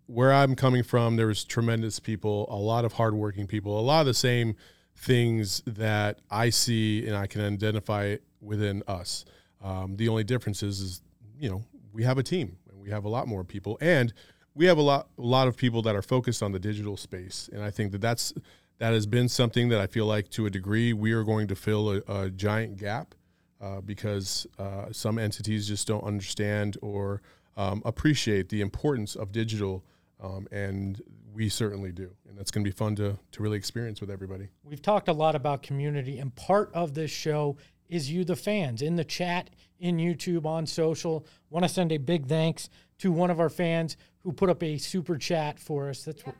where 0.07 0.33
I'm 0.33 0.55
coming 0.55 0.83
from, 0.83 1.15
there 1.15 1.27
was 1.27 1.45
tremendous 1.45 1.99
people, 1.99 2.45
a 2.49 2.57
lot 2.57 2.83
of 2.83 2.93
hardworking 2.93 3.47
people, 3.47 3.79
a 3.79 3.81
lot 3.81 4.01
of 4.01 4.05
the 4.05 4.13
same 4.13 4.57
things 4.95 5.61
that 5.67 6.19
I 6.31 6.49
see 6.49 7.05
and 7.07 7.15
I 7.15 7.27
can 7.27 7.41
identify 7.41 8.17
within 8.41 8.83
us. 8.87 9.25
Um, 9.61 9.95
the 9.95 10.09
only 10.09 10.23
difference 10.23 10.63
is, 10.63 10.79
is, 10.79 11.01
you 11.39 11.49
know, 11.49 11.63
we 11.91 12.03
have 12.03 12.17
a 12.17 12.23
team 12.23 12.57
and 12.69 12.79
we 12.79 12.89
have 12.89 13.05
a 13.05 13.09
lot 13.09 13.27
more 13.27 13.43
people, 13.43 13.77
and 13.81 14.13
we 14.53 14.65
have 14.65 14.77
a 14.77 14.81
lot, 14.81 15.09
a 15.17 15.21
lot 15.21 15.47
of 15.47 15.57
people 15.57 15.81
that 15.83 15.95
are 15.95 16.01
focused 16.01 16.41
on 16.41 16.51
the 16.51 16.59
digital 16.59 16.97
space, 16.97 17.49
and 17.51 17.61
I 17.61 17.71
think 17.71 17.91
that 17.91 18.01
that's 18.01 18.33
that 18.77 18.93
has 18.93 19.05
been 19.05 19.29
something 19.29 19.69
that 19.69 19.79
I 19.79 19.87
feel 19.87 20.05
like 20.05 20.29
to 20.31 20.45
a 20.45 20.49
degree 20.49 20.91
we 20.91 21.13
are 21.13 21.23
going 21.23 21.47
to 21.47 21.55
fill 21.55 21.91
a, 21.91 22.01
a 22.07 22.29
giant 22.29 22.77
gap 22.77 23.15
uh, 23.61 23.79
because 23.79 24.45
uh, 24.59 24.87
some 24.91 25.17
entities 25.17 25.67
just 25.67 25.87
don't 25.87 26.03
understand 26.03 26.77
or 26.81 27.21
um, 27.55 27.81
appreciate 27.85 28.49
the 28.49 28.61
importance 28.61 29.15
of 29.15 29.31
digital, 29.31 29.83
um, 30.21 30.47
and 30.51 31.01
we 31.35 31.49
certainly 31.49 31.91
do. 31.91 32.09
And 32.27 32.37
that's 32.37 32.49
going 32.49 32.63
to 32.63 32.69
be 32.69 32.75
fun 32.75 32.95
to, 32.95 33.17
to 33.33 33.43
really 33.43 33.57
experience 33.57 34.01
with 34.01 34.09
everybody. 34.09 34.47
We've 34.63 34.81
talked 34.81 35.09
a 35.09 35.13
lot 35.13 35.35
about 35.35 35.61
community, 35.61 36.17
and 36.17 36.33
part 36.35 36.71
of 36.73 36.93
this 36.93 37.11
show 37.11 37.57
is 37.89 38.09
you, 38.11 38.23
the 38.23 38.35
fans, 38.35 38.81
in 38.81 38.95
the 38.95 39.03
chat, 39.03 39.49
in 39.79 39.97
YouTube, 39.97 40.45
on 40.45 40.65
social. 40.65 41.25
Want 41.49 41.63
to 41.63 41.69
send 41.69 41.91
a 41.91 41.97
big 41.97 42.27
thanks 42.27 42.69
to 42.99 43.11
one 43.11 43.29
of 43.29 43.39
our 43.39 43.49
fans 43.49 43.97
who 44.23 44.31
put 44.31 44.49
up 44.49 44.63
a 44.63 44.77
super 44.77 45.17
chat 45.17 45.59
for 45.59 45.89
us. 45.89 46.03
That's 46.03 46.25
what 46.25 46.35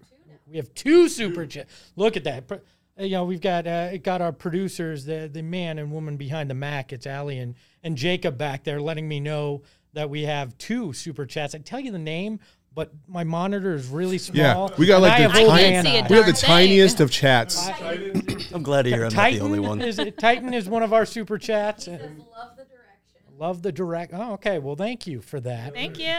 we 0.47 0.57
have 0.57 0.73
two 0.73 1.09
super 1.09 1.45
chats. 1.45 1.71
Look 1.95 2.17
at 2.17 2.23
that. 2.23 2.63
You 2.97 3.09
know, 3.09 3.25
we've 3.25 3.41
got 3.41 3.67
uh, 3.67 3.97
got 3.97 4.21
our 4.21 4.31
producers, 4.31 5.03
the 5.05 5.29
the 5.31 5.43
man 5.43 5.79
and 5.79 5.91
woman 5.91 6.15
behind 6.15 6.49
the 6.49 6.53
Mac. 6.55 6.93
It's 6.93 7.05
Ali 7.05 7.39
and 7.39 7.55
and 7.83 7.97
Jacob 7.97 8.37
back 8.37 8.63
there, 8.63 8.79
letting 8.79 9.07
me 9.07 9.19
know 9.19 9.63
that 9.93 10.09
we 10.09 10.23
have 10.23 10.57
two 10.57 10.93
super 10.93 11.25
chats. 11.25 11.55
I 11.55 11.59
tell 11.59 11.79
you 11.79 11.91
the 11.91 11.99
name, 11.99 12.39
but 12.75 12.91
my 13.07 13.23
monitor 13.23 13.73
is 13.73 13.87
really 13.87 14.17
small. 14.17 14.37
Yeah, 14.69 14.75
we 14.77 14.85
got 14.85 15.01
like 15.01 15.17
the, 15.17 15.29
tiny, 15.29 16.03
we 16.09 16.17
have 16.17 16.25
the 16.25 16.33
tiniest 16.33 16.99
of 16.99 17.09
chats. 17.09 17.69
I'm 18.53 18.61
glad 18.63 18.83
to 18.83 18.89
hear 18.89 19.05
I'm 19.05 19.11
Titan 19.11 19.39
not 19.39 19.45
the 19.45 19.45
only 19.45 19.59
one. 19.59 19.81
Is, 19.81 19.99
Titan 20.19 20.53
is 20.53 20.67
one 20.67 20.83
of 20.83 20.91
our 20.93 21.05
super 21.05 21.37
chats. 21.37 21.87
Love 21.87 21.97
the 21.97 22.65
direction. 22.65 23.37
Love 23.37 23.61
the 23.61 23.71
direct. 23.71 24.13
Oh, 24.13 24.33
okay. 24.33 24.59
Well, 24.59 24.75
thank 24.75 25.07
you 25.07 25.21
for 25.21 25.39
that. 25.39 25.73
Thank 25.73 25.97
you. 25.97 26.13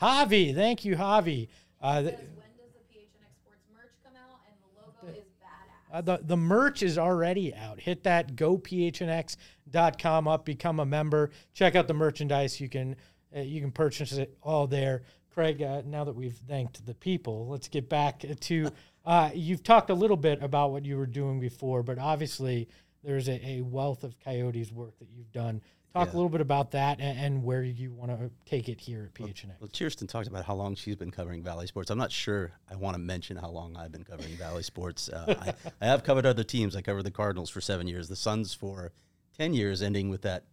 Javi, 0.00 0.54
thank 0.54 0.84
you, 0.86 0.96
Javi. 0.96 1.48
Uh, 1.82 2.02
th- 2.02 2.14
When 2.14 2.22
does 2.56 2.72
the 2.72 2.98
PHNX 2.98 3.34
Sports 3.36 3.64
merch 3.74 3.92
come 4.02 4.14
out? 4.16 4.40
And 4.48 4.56
the 4.62 5.06
logo 5.06 5.18
is 5.18 5.24
badass. 5.42 5.98
Uh, 5.98 6.00
the, 6.00 6.20
the 6.24 6.36
merch 6.36 6.82
is 6.82 6.96
already 6.96 7.54
out. 7.54 7.78
Hit 7.78 8.04
that 8.04 8.36
gophnx.com 8.36 10.28
up, 10.28 10.44
become 10.46 10.80
a 10.80 10.86
member, 10.86 11.30
check 11.52 11.74
out 11.76 11.88
the 11.88 11.94
merchandise. 11.94 12.58
You 12.60 12.68
can 12.70 12.96
uh, 13.36 13.40
you 13.40 13.60
can 13.60 13.70
purchase 13.70 14.12
it 14.12 14.36
all 14.42 14.66
there. 14.66 15.02
Craig, 15.38 15.62
uh, 15.62 15.82
now 15.86 16.02
that 16.02 16.16
we've 16.16 16.36
thanked 16.48 16.84
the 16.84 16.94
people, 16.94 17.46
let's 17.46 17.68
get 17.68 17.88
back 17.88 18.24
to 18.40 18.72
uh, 19.06 19.30
you've 19.32 19.62
talked 19.62 19.88
a 19.88 19.94
little 19.94 20.16
bit 20.16 20.42
about 20.42 20.72
what 20.72 20.84
you 20.84 20.96
were 20.96 21.06
doing 21.06 21.38
before, 21.38 21.84
but 21.84 21.96
obviously 21.96 22.68
there's 23.04 23.28
a, 23.28 23.46
a 23.46 23.60
wealth 23.60 24.02
of 24.02 24.18
Coyotes 24.18 24.72
work 24.72 24.98
that 24.98 25.06
you've 25.16 25.30
done. 25.30 25.62
Talk 25.94 26.12
a 26.12 26.16
little 26.16 26.28
bit 26.28 26.40
about 26.40 26.72
that 26.72 26.98
and, 26.98 27.16
and 27.16 27.44
where 27.44 27.62
you 27.62 27.92
want 27.92 28.10
to 28.10 28.32
take 28.46 28.68
it 28.68 28.80
here 28.80 29.04
at 29.04 29.14
PHNX. 29.14 29.60
Well, 29.60 29.68
Chierstin 29.68 30.08
talked 30.08 30.26
about 30.26 30.44
how 30.44 30.54
long 30.54 30.74
she's 30.74 30.96
been 30.96 31.12
covering 31.12 31.44
Valley 31.44 31.68
Sports. 31.68 31.90
I'm 31.90 31.98
not 31.98 32.10
sure 32.10 32.50
I 32.68 32.74
want 32.74 32.96
to 32.96 33.00
mention 33.00 33.36
how 33.36 33.50
long 33.50 33.76
I've 33.76 33.92
been 33.92 34.02
covering 34.02 34.34
Valley 34.34 34.64
Sports. 34.64 35.08
Uh, 35.08 35.36
I, 35.40 35.54
I 35.80 35.86
have 35.86 36.02
covered 36.02 36.26
other 36.26 36.42
teams. 36.42 36.74
I 36.74 36.82
covered 36.82 37.04
the 37.04 37.12
Cardinals 37.12 37.48
for 37.48 37.60
seven 37.60 37.86
years, 37.86 38.08
the 38.08 38.16
Suns 38.16 38.54
for 38.54 38.90
10 39.36 39.54
years, 39.54 39.82
ending 39.82 40.08
with 40.08 40.22
that 40.22 40.46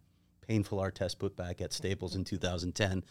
painful 0.46 0.78
Artest 0.78 1.16
putback 1.16 1.60
at 1.60 1.72
Staples 1.72 2.14
in 2.14 2.22
2010. 2.22 3.02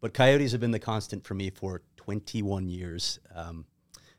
But 0.00 0.14
Coyotes 0.14 0.52
have 0.52 0.60
been 0.60 0.70
the 0.70 0.78
constant 0.78 1.24
for 1.24 1.34
me 1.34 1.50
for 1.50 1.82
21 1.96 2.68
years. 2.68 3.18
Um, 3.34 3.64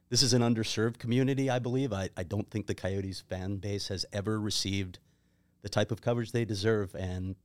this 0.09 0.23
is 0.23 0.33
an 0.33 0.41
underserved 0.41 0.97
community, 0.97 1.49
I 1.49 1.59
believe. 1.59 1.93
I, 1.93 2.09
I 2.17 2.23
don't 2.23 2.49
think 2.49 2.67
the 2.67 2.75
Coyotes 2.75 3.21
fan 3.21 3.57
base 3.57 3.87
has 3.87 4.05
ever 4.11 4.39
received 4.39 4.99
the 5.61 5.69
type 5.69 5.91
of 5.91 6.01
coverage 6.01 6.31
they 6.31 6.45
deserve. 6.45 6.95
And 6.95 7.35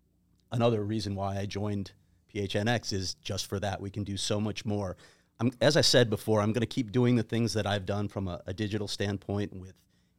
another 0.50 0.82
reason 0.82 1.14
why 1.14 1.38
I 1.38 1.46
joined 1.46 1.92
PHNX 2.34 2.92
is 2.92 3.14
just 3.14 3.46
for 3.46 3.60
that. 3.60 3.80
We 3.80 3.90
can 3.90 4.02
do 4.02 4.16
so 4.16 4.40
much 4.40 4.64
more. 4.64 4.96
I'm, 5.38 5.52
as 5.60 5.76
I 5.76 5.82
said 5.82 6.10
before, 6.10 6.40
I'm 6.40 6.52
going 6.52 6.60
to 6.60 6.66
keep 6.66 6.90
doing 6.90 7.16
the 7.16 7.22
things 7.22 7.52
that 7.54 7.66
I've 7.66 7.86
done 7.86 8.08
from 8.08 8.28
a, 8.28 8.40
a 8.46 8.54
digital 8.54 8.88
standpoint 8.88 9.54
with 9.54 9.74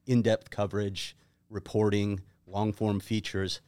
in 0.06 0.22
depth 0.22 0.50
coverage, 0.50 1.16
reporting, 1.50 2.22
long 2.48 2.74
form 2.74 3.00
features. 3.00 3.62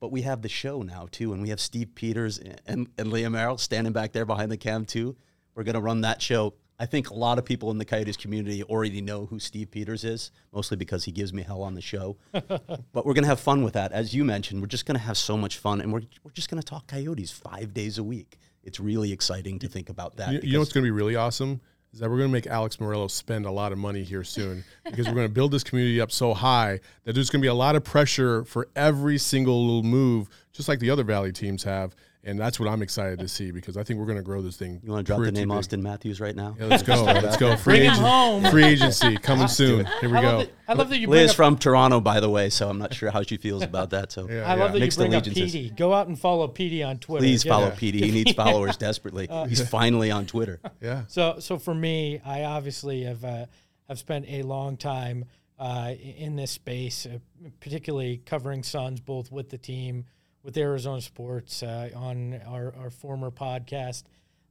But 0.00 0.12
we 0.12 0.22
have 0.22 0.42
the 0.42 0.48
show 0.48 0.82
now, 0.82 1.08
too, 1.10 1.32
and 1.32 1.42
we 1.42 1.48
have 1.48 1.60
Steve 1.60 1.94
Peters 1.94 2.38
and, 2.38 2.88
and 2.98 3.08
Liam 3.08 3.32
Merrill 3.32 3.58
standing 3.58 3.92
back 3.92 4.12
there 4.12 4.26
behind 4.26 4.52
the 4.52 4.56
cam, 4.56 4.84
too. 4.84 5.16
We're 5.54 5.64
going 5.64 5.74
to 5.74 5.80
run 5.80 6.02
that 6.02 6.20
show. 6.20 6.54
I 6.78 6.84
think 6.84 7.08
a 7.08 7.14
lot 7.14 7.38
of 7.38 7.46
people 7.46 7.70
in 7.70 7.78
the 7.78 7.86
Coyotes 7.86 8.18
community 8.18 8.62
already 8.62 9.00
know 9.00 9.24
who 9.24 9.38
Steve 9.38 9.70
Peters 9.70 10.04
is, 10.04 10.30
mostly 10.52 10.76
because 10.76 11.04
he 11.04 11.12
gives 11.12 11.32
me 11.32 11.42
hell 11.42 11.62
on 11.62 11.74
the 11.74 11.80
show. 11.80 12.18
but 12.32 13.06
we're 13.06 13.14
going 13.14 13.22
to 13.22 13.28
have 13.28 13.40
fun 13.40 13.64
with 13.64 13.72
that. 13.72 13.92
As 13.92 14.14
you 14.14 14.24
mentioned, 14.24 14.60
we're 14.60 14.66
just 14.66 14.84
going 14.84 14.98
to 14.98 15.04
have 15.04 15.16
so 15.16 15.38
much 15.38 15.56
fun, 15.56 15.80
and 15.80 15.90
we're, 15.90 16.02
we're 16.22 16.32
just 16.32 16.50
going 16.50 16.60
to 16.60 16.66
talk 16.66 16.86
Coyotes 16.86 17.30
five 17.30 17.72
days 17.72 17.96
a 17.96 18.04
week. 18.04 18.36
It's 18.62 18.78
really 18.78 19.12
exciting 19.12 19.58
to 19.60 19.68
think 19.68 19.88
about 19.88 20.16
that. 20.16 20.32
You, 20.32 20.40
you 20.42 20.52
know 20.52 20.58
what's 20.58 20.72
going 20.72 20.84
to 20.84 20.86
be 20.86 20.90
really 20.90 21.16
awesome 21.16 21.62
is 21.96 22.00
that 22.00 22.10
we're 22.10 22.18
going 22.18 22.28
to 22.28 22.32
make 22.32 22.46
Alex 22.46 22.76
Meruelo 22.76 23.10
spend 23.10 23.46
a 23.46 23.50
lot 23.50 23.72
of 23.72 23.78
money 23.78 24.02
here 24.02 24.22
soon 24.22 24.62
because 24.84 25.06
we're 25.06 25.14
going 25.14 25.26
to 25.26 25.32
build 25.32 25.50
this 25.50 25.64
community 25.64 25.98
up 25.98 26.12
so 26.12 26.34
high 26.34 26.78
that 27.04 27.14
there's 27.14 27.30
going 27.30 27.40
to 27.40 27.42
be 27.42 27.48
a 27.48 27.54
lot 27.54 27.74
of 27.74 27.84
pressure 27.84 28.44
for 28.44 28.68
every 28.76 29.16
single 29.16 29.64
little 29.64 29.82
move, 29.82 30.28
just 30.52 30.68
like 30.68 30.78
the 30.78 30.90
other 30.90 31.04
Valley 31.04 31.32
teams 31.32 31.64
have. 31.64 31.96
And 32.26 32.38
that's 32.38 32.58
what 32.58 32.68
I'm 32.68 32.82
excited 32.82 33.20
to 33.20 33.28
see 33.28 33.52
because 33.52 33.76
I 33.76 33.84
think 33.84 34.00
we're 34.00 34.06
going 34.06 34.18
to 34.18 34.22
grow 34.24 34.42
this 34.42 34.56
thing. 34.56 34.80
you 34.82 34.90
want 34.90 35.06
to 35.06 35.10
drop 35.12 35.22
the 35.24 35.30
name 35.30 35.48
big. 35.48 35.56
Auston 35.58 35.80
Matthews 35.80 36.20
right 36.20 36.34
now? 36.34 36.56
Yeah, 36.58 36.66
let's 36.66 36.82
go. 36.82 37.04
let's 37.04 37.36
go. 37.36 37.56
Free, 37.56 37.74
Bring 37.78 37.82
him 37.84 37.90
agent, 37.92 38.06
home. 38.06 38.44
free 38.50 38.64
agency 38.64 39.16
coming 39.16 39.46
soon. 39.46 39.86
Here 40.00 40.10
we 40.10 40.16
I 40.16 40.20
love, 40.20 40.32
go. 40.32 40.38
that, 40.40 40.50
I 40.66 40.72
love 40.74 40.88
that 40.90 40.98
you 40.98 41.06
bring 41.06 41.20
Liz 41.20 41.30
up 41.30 41.36
from 41.36 41.56
Toronto, 41.56 42.00
by 42.00 42.18
the 42.18 42.28
way, 42.28 42.50
so 42.50 42.68
I'm 42.68 42.78
not 42.78 42.92
sure 42.92 43.10
how 43.12 43.22
she 43.22 43.36
feels 43.36 43.62
about 43.62 43.90
that. 43.90 44.10
So 44.10 44.28
Yeah, 44.28 44.42
I 44.50 44.56
love 44.56 44.72
that 44.72 44.78
you 44.78 44.84
Mixed 44.84 44.98
bring 44.98 45.14
up 45.14 45.22
PD. 45.22 45.76
Go 45.76 45.94
out 45.94 46.08
and 46.08 46.18
follow 46.18 46.48
PD 46.48 46.84
on 46.84 46.98
Twitter. 46.98 47.22
please 47.22 47.44
Get- 47.44 47.50
follow 47.50 47.70
PD. 47.70 47.94
He 48.04 48.10
needs 48.10 48.32
followers 48.32 48.76
desperately. 48.88 49.28
Uh, 49.28 49.44
He's 49.44 49.66
finally 49.68 50.10
on 50.10 50.26
Twitter. 50.26 50.60
Yeah. 50.82 51.04
So, 51.06 51.36
so 51.38 51.58
for 51.58 51.74
me, 51.74 52.20
I 52.24 52.42
obviously 52.44 53.04
have 53.04 53.24
uh, 53.24 53.46
have 53.88 53.98
spent 54.00 54.26
a 54.28 54.42
long 54.42 54.76
time 54.76 55.24
uh, 55.58 55.94
in 56.18 56.36
this 56.36 56.50
space, 56.50 57.06
uh, 57.06 57.18
particularly 57.60 58.20
covering 58.26 58.62
Suns, 58.62 59.00
both 59.00 59.32
with 59.32 59.48
the 59.50 59.58
team, 59.58 60.04
with 60.46 60.56
Arizona 60.56 61.00
Sports, 61.00 61.64
uh, 61.64 61.90
on 61.96 62.40
our, 62.46 62.72
our 62.76 62.88
former 62.88 63.32
podcast 63.32 64.04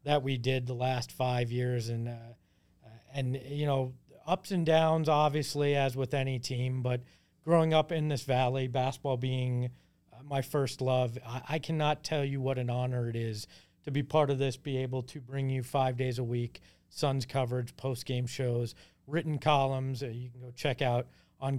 that 0.03 0.23
we 0.23 0.37
did 0.37 0.67
the 0.67 0.73
last 0.73 1.09
five 1.09 1.53
years, 1.53 1.87
and 1.87 2.09
uh, 2.09 2.33
and 3.13 3.41
you 3.49 3.65
know 3.65 3.93
ups 4.27 4.51
and 4.51 4.65
downs, 4.65 5.07
obviously, 5.07 5.73
as 5.73 5.95
with 5.95 6.13
any 6.13 6.37
team, 6.37 6.81
but 6.81 7.01
growing 7.45 7.73
up 7.73 7.93
in 7.93 8.09
this 8.09 8.23
valley, 8.23 8.67
basketball 8.67 9.15
being 9.15 9.69
uh, 10.11 10.17
my 10.21 10.41
first 10.41 10.81
love, 10.81 11.17
I, 11.25 11.41
I 11.51 11.59
cannot 11.59 12.03
tell 12.03 12.25
you 12.25 12.41
what 12.41 12.57
an 12.57 12.69
honor 12.69 13.07
it 13.07 13.15
is 13.15 13.47
to 13.85 13.91
be 13.91 14.03
part 14.03 14.29
of 14.29 14.37
this, 14.37 14.57
be 14.57 14.77
able 14.79 15.01
to 15.03 15.21
bring 15.21 15.49
you 15.49 15.63
five 15.63 15.95
days 15.95 16.19
a 16.19 16.23
week 16.25 16.59
Suns 16.89 17.25
coverage, 17.25 17.73
post 17.77 18.05
game 18.05 18.27
shows, 18.27 18.75
written 19.07 19.39
columns. 19.39 20.03
Uh, 20.03 20.07
you 20.07 20.29
can 20.29 20.41
go 20.41 20.51
check 20.51 20.81
out 20.81 21.07
on 21.39 21.57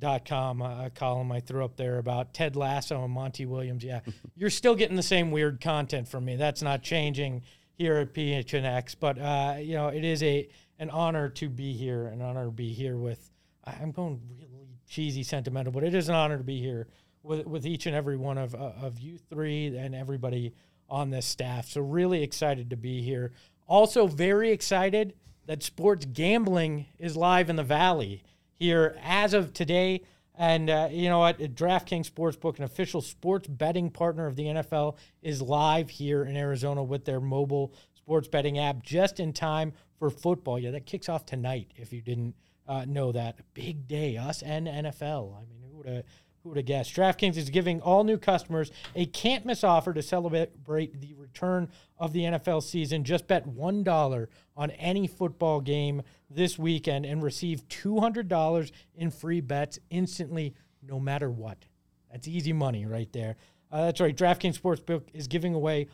gophnx.com 0.00 0.62
uh, 0.62 0.86
a 0.86 0.90
column 0.90 1.32
I 1.32 1.40
threw 1.40 1.64
up 1.64 1.76
there 1.76 1.98
about 1.98 2.34
Ted 2.34 2.56
Lasso 2.56 3.04
and 3.04 3.12
Monty 3.12 3.46
Williams. 3.46 3.84
Yeah, 3.84 4.00
you're 4.36 4.50
still 4.50 4.74
getting 4.74 4.96
the 4.96 5.02
same 5.02 5.30
weird 5.30 5.60
content 5.60 6.08
from 6.08 6.24
me. 6.24 6.36
That's 6.36 6.62
not 6.62 6.82
changing 6.82 7.42
here 7.74 7.96
at 7.96 8.14
PHNX, 8.14 8.96
but 8.98 9.18
uh, 9.18 9.56
you 9.60 9.74
know 9.74 9.88
it 9.88 10.04
is 10.04 10.22
a 10.22 10.48
an 10.78 10.90
honor 10.90 11.28
to 11.30 11.48
be 11.48 11.72
here, 11.72 12.06
an 12.06 12.22
honor 12.22 12.46
to 12.46 12.50
be 12.50 12.72
here 12.72 12.96
with. 12.96 13.30
I'm 13.64 13.92
going 13.92 14.20
really 14.30 14.80
cheesy, 14.88 15.22
sentimental, 15.22 15.72
but 15.72 15.84
it 15.84 15.94
is 15.94 16.08
an 16.08 16.14
honor 16.14 16.38
to 16.38 16.44
be 16.44 16.60
here 16.60 16.88
with 17.22 17.46
with 17.46 17.66
each 17.66 17.86
and 17.86 17.94
every 17.94 18.16
one 18.16 18.38
of 18.38 18.54
uh, 18.54 18.72
of 18.80 18.98
you 18.98 19.18
three 19.18 19.76
and 19.76 19.94
everybody 19.94 20.54
on 20.88 21.10
this 21.10 21.26
staff. 21.26 21.68
So 21.68 21.82
really 21.82 22.22
excited 22.22 22.70
to 22.70 22.76
be 22.76 23.02
here. 23.02 23.32
Also 23.66 24.06
very 24.06 24.50
excited 24.50 25.14
that 25.46 25.62
sports 25.62 26.06
gambling 26.06 26.86
is 26.98 27.16
live 27.16 27.50
in 27.50 27.56
the 27.56 27.62
Valley 27.62 28.22
here 28.58 28.96
as 29.02 29.34
of 29.34 29.52
today. 29.52 30.02
And 30.34 30.70
uh, 30.70 30.88
you 30.90 31.08
know 31.08 31.18
what? 31.18 31.38
DraftKings 31.38 32.10
Sportsbook, 32.10 32.58
an 32.58 32.64
official 32.64 33.00
sports 33.00 33.48
betting 33.48 33.90
partner 33.90 34.26
of 34.26 34.36
the 34.36 34.44
NFL, 34.44 34.96
is 35.20 35.42
live 35.42 35.90
here 35.90 36.24
in 36.24 36.36
Arizona 36.36 36.82
with 36.82 37.04
their 37.04 37.20
mobile 37.20 37.74
sports 37.96 38.28
betting 38.28 38.58
app 38.58 38.82
just 38.82 39.18
in 39.18 39.32
time 39.32 39.72
for 39.98 40.10
football. 40.10 40.58
Yeah, 40.58 40.70
that 40.70 40.86
kicks 40.86 41.08
off 41.08 41.26
tonight. 41.26 41.72
If 41.76 41.92
you 41.92 42.00
didn't 42.00 42.36
uh, 42.68 42.84
know 42.86 43.10
that, 43.12 43.40
big 43.54 43.88
day, 43.88 44.16
us 44.16 44.42
and 44.42 44.68
NFL. 44.68 45.36
I 45.36 45.40
mean, 45.40 45.62
who 45.68 45.76
would 45.78 45.86
have 45.86 46.04
who 46.48 46.52
would 46.52 46.56
have 46.56 46.66
guessed? 46.66 46.96
DraftKings 46.96 47.36
is 47.36 47.50
giving 47.50 47.82
all 47.82 48.04
new 48.04 48.16
customers 48.16 48.70
a 48.94 49.04
can't 49.04 49.44
miss 49.44 49.62
offer 49.62 49.92
to 49.92 50.00
celebrate 50.00 50.98
the 50.98 51.14
return 51.14 51.68
of 51.98 52.14
the 52.14 52.20
NFL 52.22 52.62
season. 52.62 53.04
Just 53.04 53.26
bet 53.26 53.46
$1 53.46 54.26
on 54.56 54.70
any 54.70 55.06
football 55.06 55.60
game 55.60 56.00
this 56.30 56.58
weekend 56.58 57.04
and 57.04 57.22
receive 57.22 57.68
$200 57.68 58.70
in 58.94 59.10
free 59.10 59.42
bets 59.42 59.78
instantly, 59.90 60.54
no 60.82 60.98
matter 60.98 61.30
what. 61.30 61.66
That's 62.10 62.26
easy 62.26 62.54
money 62.54 62.86
right 62.86 63.12
there. 63.12 63.36
Uh, 63.70 63.84
that's 63.84 64.00
right. 64.00 64.16
DraftKings 64.16 64.58
Sportsbook 64.58 65.02
is 65.12 65.26
giving 65.26 65.52
away 65.52 65.88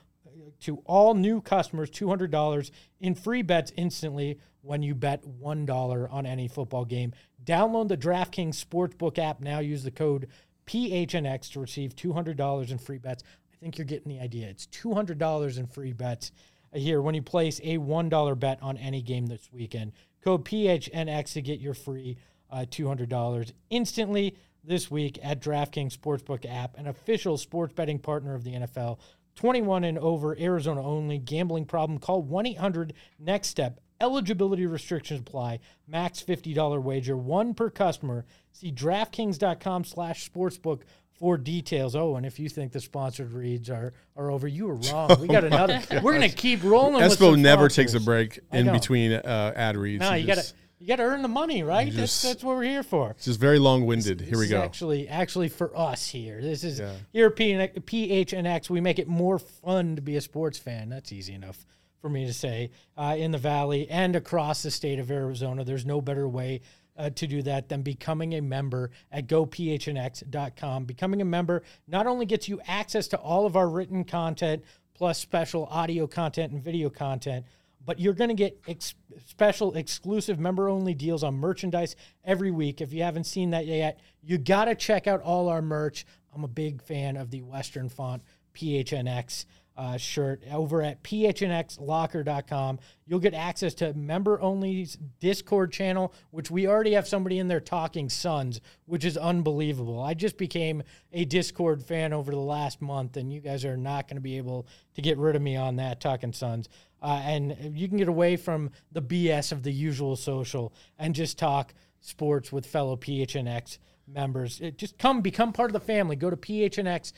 to 0.61 0.79
all 0.85 1.15
new 1.15 1.41
customers 1.41 1.91
$200 1.91 2.71
in 3.01 3.15
free 3.15 3.43
bets 3.43 3.73
instantly 3.77 4.39
when 4.63 4.83
you 4.83 4.95
bet 4.95 5.23
$1 5.25 6.13
on 6.13 6.27
any 6.27 6.49
football 6.49 6.85
game. 6.85 7.13
Download 7.45 7.89
the 7.89 7.97
DraftKings 7.97 8.65
Sportsbook 8.65 9.19
app 9.19 9.41
now. 9.41 9.59
Use 9.59 9.83
the 9.83 9.91
code 9.91 10.29
PHNX 10.67 11.53
to 11.53 11.61
receive 11.61 11.95
$200 11.95 12.71
in 12.71 12.79
free 12.79 12.99
bets. 12.99 13.23
I 13.53 13.57
think 13.57 13.79
you're 13.79 13.85
getting 13.85 14.09
the 14.09 14.21
idea. 14.21 14.49
It's 14.49 14.67
$200 14.69 15.59
in 15.59 15.67
free 15.67 15.93
bets 15.93 16.33
here 16.73 17.03
when 17.03 17.15
you 17.15 17.23
place 17.23 17.61
a 17.63 17.79
$1 17.79 18.39
bet 18.39 18.63
on 18.63 18.77
any 18.79 19.03
game 19.03 19.27
this 19.27 19.49
weekend. 19.53 19.93
Code 20.23 20.45
PHNX 20.45 21.35
to 21.35 21.43
get 21.43 21.61
your 21.61 21.75
free 21.75 22.17
uh, 22.51 22.65
$200 22.69 23.53
instantly 23.71 24.37
this 24.63 24.91
week 24.91 25.19
at 25.23 25.41
DraftKings 25.41 25.97
Sportsbook 25.97 26.51
app, 26.51 26.79
an 26.79 26.87
official 26.87 27.37
sports 27.37 27.75
betting 27.75 27.99
partner 27.99 28.35
of 28.35 28.45
the 28.45 28.53
NFL. 28.53 28.99
21 29.37 29.85
and 29.85 29.99
over, 29.99 30.37
Arizona 30.39 30.83
only. 30.83 31.19
Gambling 31.19 31.67
problem? 31.67 31.99
Call 31.99 32.23
1 32.23 32.47
800 32.47 32.95
NEXT 33.19 33.51
STEP. 33.51 33.81
Eligibility 34.01 34.67
restrictions 34.67 35.21
apply. 35.21 35.61
Max 35.87 36.23
$50 36.23 36.83
wager, 36.83 37.17
one 37.17 37.55
per 37.55 37.71
customer. 37.71 38.25
See 38.53 38.73
DraftKings.com 38.73 39.85
slash 39.85 40.29
sportsbook 40.31 40.83
for 41.19 41.39
details. 41.39 41.95
Oh, 41.95 42.17
and 42.17 42.27
if 42.27 42.39
you 42.39 42.49
think 42.49 42.73
the 42.73 42.81
sponsored 42.81 43.33
reads 43.33 43.71
are, 43.71 43.93
are 44.17 44.31
over, 44.31 44.49
you 44.49 44.67
were 44.67 44.75
wrong. 44.75 45.17
We 45.21 45.29
got 45.29 45.45
another. 45.45 45.81
we're 46.03 46.17
going 46.17 46.29
to 46.29 46.37
keep 46.37 46.63
rolling. 46.65 47.03
Espo 47.03 47.39
never 47.39 47.69
takes 47.69 47.95
a 47.95 48.01
break 48.01 48.41
in 48.53 48.71
between 48.73 49.13
uh, 49.13 49.53
ad 49.55 49.77
reads. 49.77 50.01
No, 50.01 50.15
you 50.15 50.27
got 50.27 50.39
to 50.39 50.53
you 50.85 50.89
got 50.89 50.97
to 50.97 51.03
earn 51.05 51.23
the 51.23 51.29
money, 51.29 51.63
right? 51.63 51.87
That's 51.87 51.97
just- 51.97 52.23
that's 52.23 52.45
what 52.45 52.57
we're 52.57 52.65
here 52.65 52.83
for. 52.83 53.13
It's 53.13 53.25
just 53.25 53.41
very 53.41 53.59
long 53.59 53.87
winded. 53.87 54.21
Here 54.21 54.39
we 54.39 54.49
go. 54.49 54.61
Actually, 54.61 55.09
actually, 55.09 55.49
for 55.49 55.75
us 55.75 56.09
here, 56.11 56.43
this 56.43 56.63
is 56.63 56.79
Yeah. 56.79 56.93
at 57.15 57.37
P- 57.37 58.09
PHNX. 58.09 58.69
We 58.69 58.83
make 58.83 58.99
it 58.99 59.09
more 59.09 59.39
fun 59.39 59.97
to 59.97 60.03
be 60.03 60.17
a 60.17 60.21
sports 60.21 60.59
fan. 60.59 60.91
That's 60.91 61.11
easy 61.11 61.33
enough 61.33 61.65
for 62.03 62.11
me 62.11 62.27
to 62.27 62.35
say. 62.35 62.71
Uh, 62.99 63.17
in 63.19 63.31
the 63.31 63.39
Valley 63.39 63.89
and 63.89 64.15
across 64.15 64.63
the 64.63 64.71
state 64.71 64.99
of 64.99 65.11
Arizona, 65.11 65.65
there's 65.65 65.87
no 65.87 66.03
better 66.03 66.29
way 66.29 66.61
uh, 66.99 67.09
to 67.11 67.27
do 67.27 67.41
that 67.43 67.71
than 67.71 67.81
becoming 67.81 68.35
a 68.35 68.43
member 68.43 68.91
at 69.11 69.27
gophnx.com. 69.27 70.85
Becoming 70.85 71.23
a 71.23 71.25
member 71.25 71.63
not 71.89 72.07
only 72.07 72.27
gets 72.27 72.49
you 72.49 72.61
access 72.67 73.09
to 73.09 73.17
all 73.17 73.47
of 73.47 73.57
our 73.57 73.69
written 73.69 74.05
content 74.05 74.63
plus 74.95 75.19
special 75.19 75.67
audio 75.71 76.07
content 76.07 76.53
and 76.53 76.63
video 76.63 76.89
content 76.91 77.47
but 77.85 78.01
you're 78.01 78.15
going 78.15 78.29
to 78.29 78.35
get 78.35 78.61
ex- 78.67 78.95
special 79.27 79.75
exclusive 79.75 80.39
member 80.39 80.69
only 80.69 80.95
deals 80.95 81.23
on 81.23 81.35
merchandise 81.35 81.97
every 82.25 82.51
week. 82.51 82.81
If 82.81 82.93
you 82.93 83.03
haven't 83.03 83.25
seen 83.25 83.51
that 83.51 83.67
yet, 83.67 84.01
you 84.23 84.39
got 84.39 84.67
to 84.67 84.75
check 84.75 85.07
out 85.07 85.21
all 85.21 85.49
our 85.49 85.63
merch. 85.63 86.07
I'm 86.35 86.45
a 86.45 86.49
big 86.49 86.83
fan 86.83 87.17
of 87.17 87.31
the 87.31 87.43
Western 87.43 87.89
font 87.89 88.23
PHNX 88.55 89.45
uh, 89.77 89.97
shirt 89.97 90.43
over 90.51 90.83
at 90.83 91.03
phnxlocker.com. 91.03 92.79
You'll 93.07 93.19
get 93.19 93.35
access 93.35 93.75
to 93.75 93.93
member 93.95 94.41
only 94.41 94.87
Discord 95.21 95.73
channel, 95.73 96.13
which 96.31 96.51
we 96.51 96.67
already 96.67 96.93
have 96.93 97.09
somebody 97.09 97.39
in 97.39 97.49
there 97.49 97.61
talking 97.61 98.09
Suns, 98.09 98.61
which 98.87 99.05
is 99.05 99.17
unbelievable. 99.17 100.01
I 100.01 100.15
just 100.15 100.39
became 100.39 100.83
a 101.13 101.25
Discord 101.25 101.83
fan 101.83 102.13
over 102.13 102.31
the 102.31 102.39
last 102.39 102.81
month, 102.81 103.17
and 103.17 103.33
you 103.33 103.41
guys 103.41 103.65
are 103.65 103.77
not 103.77 104.09
going 104.09 104.17
to 104.17 104.23
be 104.23 104.37
able 104.37 104.67
to 104.95 105.03
get 105.03 105.19
rid 105.19 105.37
of 105.37 105.43
me 105.43 105.57
on 105.57 105.77
that 105.77 106.01
talking 106.01 106.33
Suns. 106.33 106.69
Uh, 107.03 107.21
and 107.25 107.77
you 107.77 107.89
can 107.89 107.99
get 107.99 108.09
away 108.09 108.37
from 108.37 108.71
the 108.93 109.03
BS 109.03 109.53
of 109.53 109.63
the 109.63 109.73
usual 109.73 110.17
social 110.17 110.73
and 110.99 111.15
just 111.15 111.39
talk 111.39 111.75
sports 112.01 112.51
with 112.53 112.65
fellow 112.65 112.97
PHNX 112.97 113.79
members. 114.07 114.61
It- 114.61 114.79
just 114.79 114.99
come 114.99 115.21
become 115.21 115.53
part 115.53 115.71
of 115.71 115.73
the 115.73 115.81
family. 115.81 116.17
Go 116.17 116.31
to 116.31 116.37
phnx.com 116.37 117.13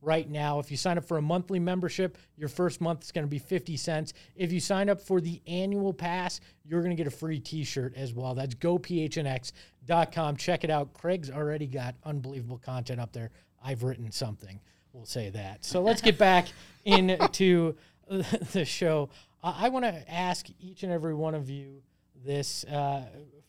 right 0.00 0.28
now. 0.28 0.58
If 0.58 0.70
you 0.70 0.76
sign 0.76 0.98
up 0.98 1.04
for 1.04 1.18
a 1.18 1.22
monthly 1.22 1.58
membership, 1.58 2.18
your 2.36 2.48
first 2.48 2.80
month 2.80 3.02
is 3.04 3.12
going 3.12 3.26
to 3.26 3.30
be 3.30 3.38
50 3.38 3.76
cents. 3.76 4.12
If 4.36 4.52
you 4.52 4.60
sign 4.60 4.88
up 4.88 5.00
for 5.00 5.20
the 5.20 5.40
annual 5.46 5.92
pass, 5.92 6.40
you're 6.64 6.80
going 6.80 6.96
to 6.96 7.02
get 7.02 7.06
a 7.06 7.16
free 7.16 7.38
t-shirt 7.38 7.94
as 7.96 8.12
well. 8.12 8.34
That's 8.34 8.54
gophnx.com. 8.54 10.36
Check 10.36 10.64
it 10.64 10.70
out. 10.70 10.92
Craig's 10.94 11.30
already 11.30 11.66
got 11.66 11.94
unbelievable 12.04 12.58
content 12.58 13.00
up 13.00 13.12
there. 13.12 13.30
I've 13.62 13.82
written 13.82 14.10
something. 14.10 14.60
We'll 14.92 15.06
say 15.06 15.30
that. 15.30 15.64
So 15.64 15.80
let's 15.80 16.00
get 16.00 16.18
back 16.18 16.46
into 16.84 17.76
the 18.08 18.64
show. 18.64 19.10
I, 19.42 19.66
I 19.66 19.68
want 19.68 19.84
to 19.84 20.12
ask 20.12 20.46
each 20.60 20.82
and 20.82 20.92
every 20.92 21.14
one 21.14 21.34
of 21.34 21.48
you 21.48 21.82
this 22.24 22.64
uh, 22.64 23.04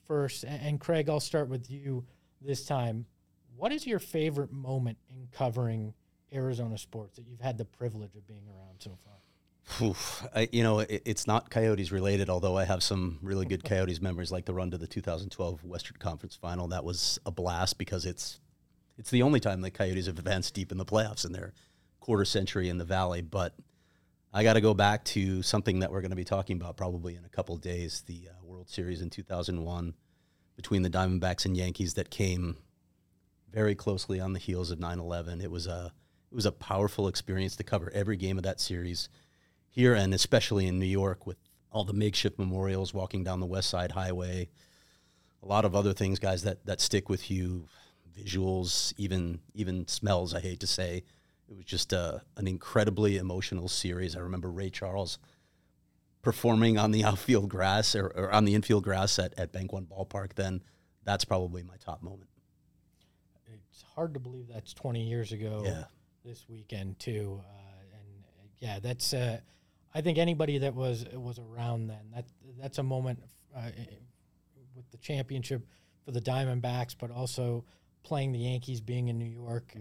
first, 0.07 0.43
and, 0.43 0.61
and 0.61 0.79
Craig, 0.79 1.09
I'll 1.09 1.19
start 1.19 1.49
with 1.49 1.69
you 1.69 2.05
this 2.41 2.65
time. 2.65 3.05
What 3.55 3.71
is 3.71 3.85
your 3.85 3.99
favorite 3.99 4.51
moment 4.51 4.97
in 5.09 5.27
covering 5.31 5.93
Arizona 6.33 6.77
sports 6.77 7.15
that 7.17 7.25
you've 7.27 7.41
had 7.41 7.57
the 7.57 7.65
privilege 7.65 8.15
of 8.15 8.27
being 8.27 8.47
around 8.47 8.79
so 8.79 8.97
far? 9.03 9.13
Oof. 9.81 10.27
I, 10.35 10.49
you 10.51 10.63
know, 10.63 10.79
it, 10.79 11.03
it's 11.05 11.25
not 11.25 11.49
Coyotes 11.49 11.91
related, 11.91 12.29
although 12.29 12.57
I 12.57 12.65
have 12.65 12.83
some 12.83 13.19
really 13.21 13.45
good 13.45 13.63
Coyotes 13.65 14.01
memories, 14.01 14.31
like 14.31 14.45
the 14.45 14.53
run 14.53 14.71
to 14.71 14.77
the 14.77 14.87
2012 14.87 15.63
Western 15.63 15.97
Conference 15.97 16.35
Final. 16.35 16.67
That 16.67 16.83
was 16.83 17.19
a 17.25 17.31
blast 17.31 17.77
because 17.77 18.05
it's 18.05 18.39
it's 18.97 19.09
the 19.09 19.23
only 19.23 19.39
time 19.39 19.61
the 19.61 19.71
Coyotes 19.71 20.05
have 20.05 20.19
advanced 20.19 20.53
deep 20.53 20.71
in 20.71 20.77
the 20.77 20.85
playoffs 20.85 21.25
in 21.25 21.31
their 21.31 21.53
quarter 21.99 22.25
century 22.25 22.69
in 22.69 22.77
the 22.77 22.85
Valley. 22.85 23.21
But 23.21 23.55
I 24.33 24.43
got 24.43 24.53
to 24.53 24.61
go 24.61 24.73
back 24.73 25.03
to 25.05 25.41
something 25.41 25.79
that 25.79 25.91
we're 25.91 26.01
going 26.01 26.11
to 26.11 26.15
be 26.15 26.23
talking 26.23 26.57
about 26.57 26.77
probably 26.77 27.15
in 27.15 27.25
a 27.25 27.29
couple 27.29 27.55
days: 27.57 28.03
the 28.05 28.29
uh, 28.29 28.43
World 28.43 28.69
Series 28.69 29.01
in 29.01 29.09
2001 29.09 29.93
between 30.55 30.83
the 30.83 30.89
Diamondbacks 30.89 31.45
and 31.45 31.57
Yankees 31.57 31.95
that 31.95 32.11
came 32.11 32.57
very 33.53 33.75
closely 33.75 34.19
on 34.19 34.33
the 34.33 34.39
heels 34.39 34.71
of 34.71 34.79
9/11. 34.79 35.41
It 35.41 35.51
was 35.51 35.67
a 35.67 35.93
it 36.31 36.35
was 36.35 36.45
a 36.45 36.51
powerful 36.51 37.07
experience 37.07 37.55
to 37.57 37.63
cover 37.63 37.91
every 37.93 38.17
game 38.17 38.37
of 38.37 38.43
that 38.43 38.59
series 38.59 39.07
here 39.69 39.93
and 39.93 40.13
especially 40.13 40.67
in 40.67 40.79
New 40.79 40.85
York 40.85 41.27
with 41.27 41.37
all 41.71 41.83
the 41.83 41.93
makeshift 41.93 42.37
memorials 42.37 42.93
walking 42.93 43.23
down 43.23 43.39
the 43.39 43.45
West 43.45 43.69
Side 43.69 43.91
Highway. 43.91 44.49
A 45.41 45.45
lot 45.45 45.65
of 45.65 45.75
other 45.75 45.93
things, 45.93 46.19
guys, 46.19 46.43
that 46.43 46.65
that 46.65 46.81
stick 46.81 47.09
with 47.09 47.29
you, 47.29 47.67
visuals, 48.17 48.93
even 48.97 49.39
even 49.53 49.87
smells. 49.87 50.33
I 50.33 50.39
hate 50.39 50.59
to 50.61 50.67
say, 50.67 51.03
it 51.49 51.55
was 51.55 51.65
just 51.65 51.93
a, 51.93 52.21
an 52.37 52.47
incredibly 52.47 53.17
emotional 53.17 53.67
series. 53.67 54.15
I 54.15 54.19
remember 54.19 54.51
Ray 54.51 54.69
Charles 54.69 55.19
performing 56.21 56.77
on 56.77 56.91
the 56.91 57.03
outfield 57.03 57.49
grass 57.49 57.95
or, 57.95 58.07
or 58.07 58.31
on 58.31 58.45
the 58.45 58.55
infield 58.55 58.83
grass 58.83 59.19
at, 59.19 59.33
at 59.37 59.51
Bank 59.51 59.73
One 59.73 59.85
Ballpark. 59.85 60.35
Then 60.35 60.63
that's 61.03 61.25
probably 61.25 61.63
my 61.63 61.75
top 61.77 62.01
moment. 62.01 62.29
Hard 63.95 64.13
to 64.15 64.19
believe 64.19 64.47
that's 64.47 64.73
20 64.73 65.07
years 65.07 65.31
ago 65.31 65.61
Yeah. 65.65 65.83
this 66.25 66.45
weekend 66.49 66.99
too. 66.99 67.39
Uh, 67.43 67.81
and 67.93 68.23
uh, 68.25 68.47
yeah, 68.59 68.79
that's 68.79 69.13
uh, 69.13 69.39
I 69.93 70.01
think 70.01 70.17
anybody 70.17 70.57
that 70.59 70.73
was 70.73 71.05
was 71.13 71.39
around 71.39 71.87
then 71.87 72.11
that 72.15 72.25
that's 72.59 72.79
a 72.79 72.83
moment 72.83 73.19
uh, 73.55 73.61
with 74.75 74.89
the 74.91 74.97
championship 74.97 75.67
for 76.05 76.11
the 76.11 76.21
Diamondbacks, 76.21 76.95
but 76.99 77.11
also 77.11 77.63
playing 78.03 78.31
the 78.31 78.39
Yankees, 78.39 78.81
being 78.81 79.07
in 79.07 79.17
New 79.19 79.25
York, 79.25 79.73
uh, 79.75 79.79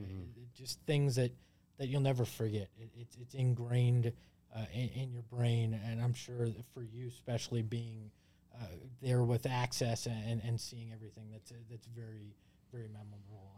just 0.54 0.78
things 0.86 1.16
that 1.16 1.32
that 1.78 1.88
you'll 1.88 2.02
never 2.02 2.24
forget. 2.26 2.68
It, 2.78 2.90
it's 2.94 3.16
it's 3.16 3.34
ingrained 3.34 4.12
uh, 4.54 4.64
in, 4.74 4.88
in 4.90 5.12
your 5.12 5.22
brain, 5.22 5.80
and 5.86 6.02
I'm 6.02 6.12
sure 6.14 6.46
that 6.46 6.64
for 6.74 6.82
you, 6.82 7.08
especially 7.08 7.62
being 7.62 8.10
uh, 8.54 8.66
there 9.00 9.22
with 9.24 9.46
access 9.46 10.04
and, 10.06 10.42
and 10.44 10.60
seeing 10.60 10.92
everything, 10.92 11.30
that's 11.32 11.50
that's 11.70 11.86
very 11.86 12.34
very 12.70 12.88
memorable. 12.88 13.52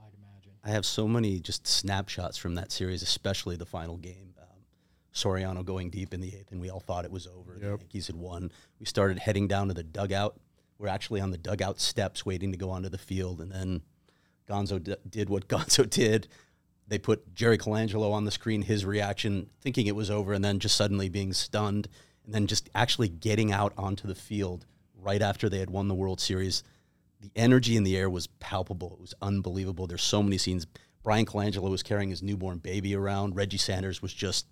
I 0.65 0.71
have 0.71 0.87
so 0.87 1.07
many 1.07 1.41
just 1.41 1.67
snapshots 1.67 2.39
from 2.39 2.55
that 2.55 2.73
series, 2.73 3.03
especially 3.03 3.57
the 3.57 3.67
final 3.67 3.97
game. 3.99 4.35
Um, 4.41 4.47
Soriano 5.13 5.65
going 5.65 5.91
deep 5.91 6.15
in 6.15 6.21
the 6.21 6.29
eighth, 6.35 6.53
and 6.53 6.61
we 6.61 6.71
all 6.71 6.81
thought 6.81 7.05
it 7.05 7.11
was 7.13 7.27
over. 7.27 7.57
The 7.59 7.67
Yep. 7.71 7.81
Yankees 7.81 8.07
had 8.07 8.17
won. 8.17 8.51
We 8.81 8.87
started 8.87 9.19
heading 9.19 9.47
down 9.47 9.69
to 9.69 9.75
the 9.75 9.83
dugout. 9.83 10.41
We're 10.79 10.89
actually 10.89 11.21
on 11.21 11.31
the 11.31 11.39
dugout 11.39 11.81
steps 11.81 12.25
waiting 12.27 12.51
to 12.53 12.59
go 12.59 12.71
onto 12.71 12.89
the 12.89 12.99
field, 12.99 13.41
and 13.41 13.53
then 13.53 13.83
Gonzo 14.49 14.83
d- 14.83 14.97
did 15.09 15.29
what 15.29 15.49
Gonzo 15.49 15.89
did. 15.89 16.29
They 16.89 16.99
put 16.99 17.35
Jerry 17.35 17.57
Colangelo 17.59 18.13
on 18.13 18.25
the 18.25 18.31
screen, 18.31 18.63
his 18.63 18.85
reaction, 18.85 19.49
thinking 19.61 19.87
it 19.87 19.97
was 19.97 20.11
over, 20.11 20.33
and 20.33 20.45
then 20.45 20.59
just 20.59 20.77
suddenly 20.77 21.09
being 21.09 21.33
stunned, 21.33 21.89
and 22.25 22.35
then 22.35 22.47
just 22.47 22.69
actually 22.75 23.09
getting 23.09 23.53
out 23.53 23.73
onto 23.77 24.07
the 24.09 24.15
field 24.15 24.67
right 24.99 25.23
after 25.23 25.49
they 25.49 25.59
had 25.59 25.71
won 25.71 25.89
the 25.89 25.95
World 25.95 26.21
Series. 26.21 26.63
The 27.25 27.41
energy 27.41 27.77
in 27.77 27.85
the 27.85 27.97
air 27.97 28.11
was 28.11 28.27
palpable. 28.27 28.93
It 28.95 29.01
was 29.01 29.15
unbelievable. 29.23 29.87
There's 29.87 30.03
so 30.03 30.23
many 30.23 30.39
scenes. 30.39 30.67
Bryan 31.03 31.27
Colangelo 31.27 31.71
was 31.71 31.83
carrying 31.83 32.11
his 32.11 32.23
newborn 32.23 32.59
baby 32.59 32.95
around. 32.95 33.37
Reggie 33.37 33.59
Sanders 33.59 34.03
was 34.03 34.13
just 34.13 34.47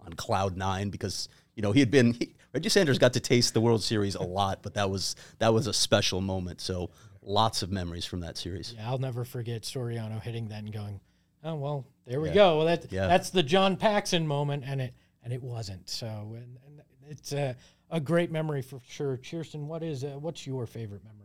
on 0.00 0.12
cloud 0.14 0.56
nine 0.56 0.90
because 0.90 1.28
you 1.54 1.62
know 1.62 1.72
he 1.72 1.80
had 1.80 1.90
been 1.90 2.14
he, 2.14 2.34
Reggie 2.52 2.68
Sanders 2.68 2.98
got 2.98 3.12
to 3.14 3.20
taste 3.20 3.54
the 3.54 3.60
World 3.60 3.82
Series 3.82 4.14
a 4.14 4.22
lot, 4.22 4.62
but 4.62 4.74
that 4.74 4.90
was 4.90 5.16
that 5.38 5.52
was 5.52 5.66
a 5.66 5.72
special 5.72 6.20
moment. 6.20 6.60
So 6.60 6.90
lots 7.22 7.62
of 7.62 7.70
memories 7.70 8.04
from 8.04 8.20
that 8.20 8.36
series. 8.36 8.74
Yeah, 8.76 8.88
I'll 8.90 8.98
never 8.98 9.24
forget 9.24 9.62
Soriano 9.62 10.20
hitting 10.20 10.48
that 10.48 10.62
and 10.62 10.72
going, 10.72 11.00
"Oh 11.42 11.54
well, 11.56 11.86
there 12.06 12.20
we 12.20 12.28
Yeah. 12.28 12.34
go." 12.34 12.56
Well, 12.58 12.66
that 12.66 12.90
Yeah. 12.92 13.06
that's 13.06 13.30
the 13.30 13.42
John 13.42 13.76
Paxson 13.76 14.26
moment, 14.26 14.64
and 14.66 14.80
it 14.80 14.94
and 15.22 15.32
it 15.32 15.42
wasn't. 15.42 15.88
So, 15.88 16.06
and, 16.36 16.58
and 16.66 16.82
it's 17.08 17.32
a, 17.32 17.56
a 17.90 17.98
great 18.00 18.30
memory 18.30 18.60
for 18.60 18.78
sure. 18.86 19.16
Chierstin, 19.16 19.64
what 19.66 19.82
is 19.82 20.04
uh, 20.04 20.18
what's 20.18 20.46
your 20.46 20.66
favorite 20.66 21.02
memory 21.02 21.23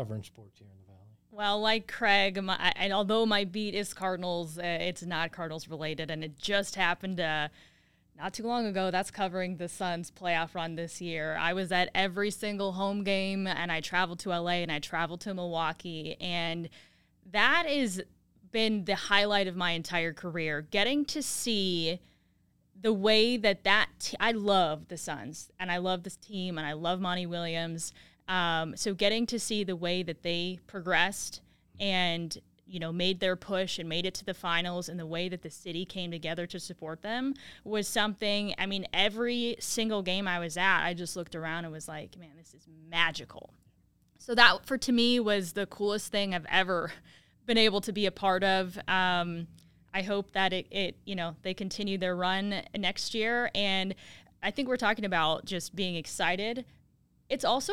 covering 0.00 0.22
sports 0.22 0.58
here 0.58 0.68
in 0.72 0.78
the 0.80 0.86
Valley? 0.86 0.98
Well, 1.30 1.60
like 1.60 1.86
Craig, 1.86 2.42
my, 2.42 2.72
and 2.76 2.92
although 2.92 3.26
my 3.26 3.44
beat 3.44 3.74
is 3.74 3.92
Cardinals, 3.92 4.58
uh, 4.58 4.62
it's 4.62 5.02
not 5.02 5.30
Cardinals 5.30 5.68
related, 5.68 6.10
and 6.10 6.24
it 6.24 6.38
just 6.38 6.74
happened 6.74 7.18
to 7.18 7.50
not 8.16 8.34
too 8.34 8.44
long 8.44 8.66
ago, 8.66 8.90
that's 8.90 9.10
covering 9.10 9.56
the 9.56 9.68
Suns 9.68 10.10
playoff 10.10 10.54
run 10.54 10.74
this 10.74 11.00
year. 11.00 11.36
I 11.40 11.52
was 11.54 11.72
at 11.72 11.90
every 11.94 12.30
single 12.30 12.72
home 12.72 13.02
game 13.02 13.46
and 13.46 13.72
I 13.72 13.80
traveled 13.80 14.18
to 14.20 14.28
LA 14.28 14.60
and 14.60 14.70
I 14.70 14.78
traveled 14.78 15.22
to 15.22 15.32
Milwaukee. 15.32 16.18
And 16.20 16.68
that 17.30 17.64
has 17.66 18.02
been 18.52 18.84
the 18.84 18.94
highlight 18.94 19.46
of 19.46 19.56
my 19.56 19.70
entire 19.70 20.12
career. 20.12 20.60
Getting 20.60 21.06
to 21.06 21.22
see 21.22 21.98
the 22.78 22.92
way 22.92 23.38
that 23.38 23.64
that 23.64 23.88
t- 23.98 24.18
I 24.20 24.32
love 24.32 24.88
the 24.88 24.98
Suns 24.98 25.50
and 25.58 25.72
I 25.72 25.78
love 25.78 26.02
this 26.02 26.16
team 26.16 26.58
and 26.58 26.66
I 26.66 26.74
love 26.74 27.00
Monty 27.00 27.24
Williams. 27.24 27.94
Um, 28.30 28.76
so 28.76 28.94
getting 28.94 29.26
to 29.26 29.40
see 29.40 29.64
the 29.64 29.74
way 29.74 30.04
that 30.04 30.22
they 30.22 30.60
progressed 30.68 31.40
and 31.80 32.38
you 32.64 32.78
know 32.78 32.92
made 32.92 33.18
their 33.18 33.34
push 33.34 33.80
and 33.80 33.88
made 33.88 34.06
it 34.06 34.14
to 34.14 34.24
the 34.24 34.34
finals 34.34 34.88
and 34.88 35.00
the 35.00 35.06
way 35.06 35.28
that 35.28 35.42
the 35.42 35.50
city 35.50 35.84
came 35.84 36.12
together 36.12 36.46
to 36.46 36.60
support 36.60 37.02
them 37.02 37.34
was 37.64 37.88
something 37.88 38.54
i 38.58 38.66
mean 38.66 38.86
every 38.92 39.56
single 39.58 40.02
game 40.02 40.28
i 40.28 40.38
was 40.38 40.56
at 40.56 40.84
i 40.84 40.94
just 40.94 41.16
looked 41.16 41.34
around 41.34 41.64
and 41.64 41.72
was 41.72 41.88
like 41.88 42.16
man 42.16 42.28
this 42.38 42.54
is 42.54 42.68
magical. 42.88 43.52
So 44.18 44.34
that 44.36 44.64
for 44.64 44.78
to 44.78 44.92
me 44.92 45.18
was 45.18 45.54
the 45.54 45.66
coolest 45.66 46.12
thing 46.12 46.32
i've 46.32 46.46
ever 46.48 46.92
been 47.46 47.58
able 47.58 47.80
to 47.80 47.92
be 47.92 48.06
a 48.06 48.12
part 48.12 48.44
of. 48.44 48.78
Um, 48.86 49.48
i 49.92 50.02
hope 50.02 50.30
that 50.32 50.52
it, 50.52 50.68
it 50.70 50.96
you 51.04 51.16
know 51.16 51.34
they 51.42 51.54
continue 51.54 51.98
their 51.98 52.14
run 52.14 52.62
next 52.78 53.12
year. 53.14 53.50
And 53.56 53.96
i 54.40 54.52
think 54.52 54.68
we're 54.68 54.76
talking 54.76 55.04
about 55.04 55.44
just 55.44 55.74
being 55.74 55.96
excited. 55.96 56.64
It's 57.28 57.44
also 57.44 57.72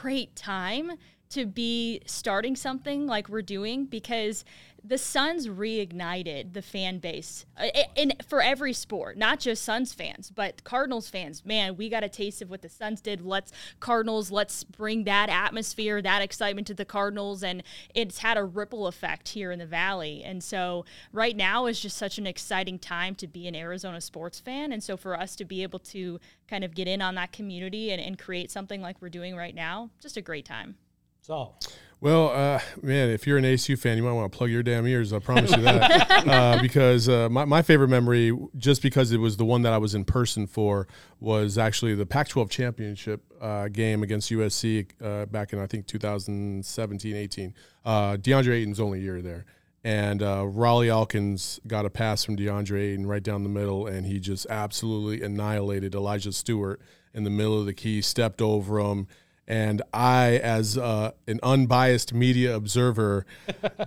great 0.00 0.34
time 0.36 0.92
to 1.32 1.46
be 1.46 2.00
starting 2.06 2.56
something 2.56 3.06
like 3.06 3.28
we're 3.28 3.42
doing 3.42 3.86
because 3.86 4.44
the 4.84 4.98
Suns 4.98 5.46
reignited 5.46 6.54
the 6.54 6.62
fan 6.62 6.98
base 6.98 7.46
uh, 7.56 7.68
in, 7.94 8.12
for 8.26 8.42
every 8.42 8.72
sport, 8.72 9.16
not 9.16 9.38
just 9.38 9.62
Suns 9.62 9.92
fans, 9.92 10.30
but 10.30 10.64
Cardinals 10.64 11.08
fans. 11.08 11.44
Man, 11.44 11.76
we 11.76 11.88
got 11.88 12.02
a 12.02 12.08
taste 12.08 12.42
of 12.42 12.50
what 12.50 12.62
the 12.62 12.68
Suns 12.68 13.00
did. 13.00 13.20
Let's 13.20 13.52
Cardinals, 13.78 14.32
let's 14.32 14.64
bring 14.64 15.04
that 15.04 15.28
atmosphere, 15.28 16.02
that 16.02 16.22
excitement 16.22 16.66
to 16.66 16.74
the 16.74 16.84
Cardinals, 16.84 17.44
and 17.44 17.62
it's 17.94 18.18
had 18.18 18.36
a 18.36 18.44
ripple 18.44 18.88
effect 18.88 19.28
here 19.28 19.52
in 19.52 19.60
the 19.60 19.66
Valley. 19.66 20.22
And 20.24 20.42
so 20.42 20.84
right 21.12 21.36
now 21.36 21.66
is 21.66 21.80
just 21.80 21.96
such 21.96 22.18
an 22.18 22.26
exciting 22.26 22.78
time 22.78 23.14
to 23.16 23.28
be 23.28 23.46
an 23.46 23.54
Arizona 23.54 24.00
sports 24.00 24.40
fan, 24.40 24.72
and 24.72 24.82
so 24.82 24.96
for 24.96 25.18
us 25.18 25.36
to 25.36 25.44
be 25.44 25.62
able 25.62 25.78
to 25.78 26.18
kind 26.48 26.64
of 26.64 26.74
get 26.74 26.88
in 26.88 27.00
on 27.00 27.14
that 27.14 27.32
community 27.32 27.92
and, 27.92 28.02
and 28.02 28.18
create 28.18 28.50
something 28.50 28.82
like 28.82 29.00
we're 29.00 29.08
doing 29.08 29.36
right 29.36 29.54
now, 29.54 29.90
just 30.00 30.16
a 30.16 30.20
great 30.20 30.44
time. 30.44 30.76
So, 31.22 31.54
Well, 32.00 32.30
uh, 32.30 32.58
man, 32.82 33.10
if 33.10 33.28
you're 33.28 33.38
an 33.38 33.44
ASU 33.44 33.78
fan, 33.78 33.96
you 33.96 34.02
might 34.02 34.10
want 34.10 34.32
to 34.32 34.36
plug 34.36 34.50
your 34.50 34.64
damn 34.64 34.88
ears. 34.88 35.12
I 35.12 35.20
promise 35.20 35.52
you 35.52 35.62
that. 35.62 36.26
uh, 36.26 36.60
because 36.60 37.08
uh, 37.08 37.28
my, 37.28 37.44
my 37.44 37.62
favorite 37.62 37.90
memory, 37.90 38.36
just 38.56 38.82
because 38.82 39.12
it 39.12 39.18
was 39.18 39.36
the 39.36 39.44
one 39.44 39.62
that 39.62 39.72
I 39.72 39.78
was 39.78 39.94
in 39.94 40.04
person 40.04 40.48
for, 40.48 40.88
was 41.20 41.58
actually 41.58 41.94
the 41.94 42.06
Pac 42.06 42.26
12 42.26 42.50
championship 42.50 43.22
uh, 43.40 43.68
game 43.68 44.02
against 44.02 44.32
USC 44.32 44.88
uh, 45.00 45.26
back 45.26 45.52
in, 45.52 45.60
I 45.60 45.68
think, 45.68 45.86
2017 45.86 47.14
18. 47.14 47.54
Uh, 47.84 48.16
DeAndre 48.16 48.54
Ayton's 48.54 48.80
only 48.80 49.00
year 49.00 49.22
there. 49.22 49.44
And 49.84 50.24
uh, 50.24 50.42
Rawle 50.42 50.88
Alkins 50.88 51.60
got 51.68 51.86
a 51.86 51.90
pass 51.90 52.24
from 52.24 52.36
DeAndre 52.36 52.94
Ayton 52.94 53.06
right 53.06 53.22
down 53.22 53.44
the 53.44 53.48
middle, 53.48 53.86
and 53.86 54.06
he 54.06 54.18
just 54.18 54.48
absolutely 54.50 55.24
annihilated 55.24 55.94
Elijah 55.94 56.32
Stewart 56.32 56.80
in 57.14 57.22
the 57.22 57.30
middle 57.30 57.60
of 57.60 57.66
the 57.66 57.74
key, 57.74 58.02
stepped 58.02 58.42
over 58.42 58.80
him 58.80 59.06
and 59.48 59.82
I, 59.92 60.36
as 60.38 60.78
uh, 60.78 61.10
an 61.26 61.40
unbiased 61.42 62.14
media 62.14 62.54
observer, 62.54 63.26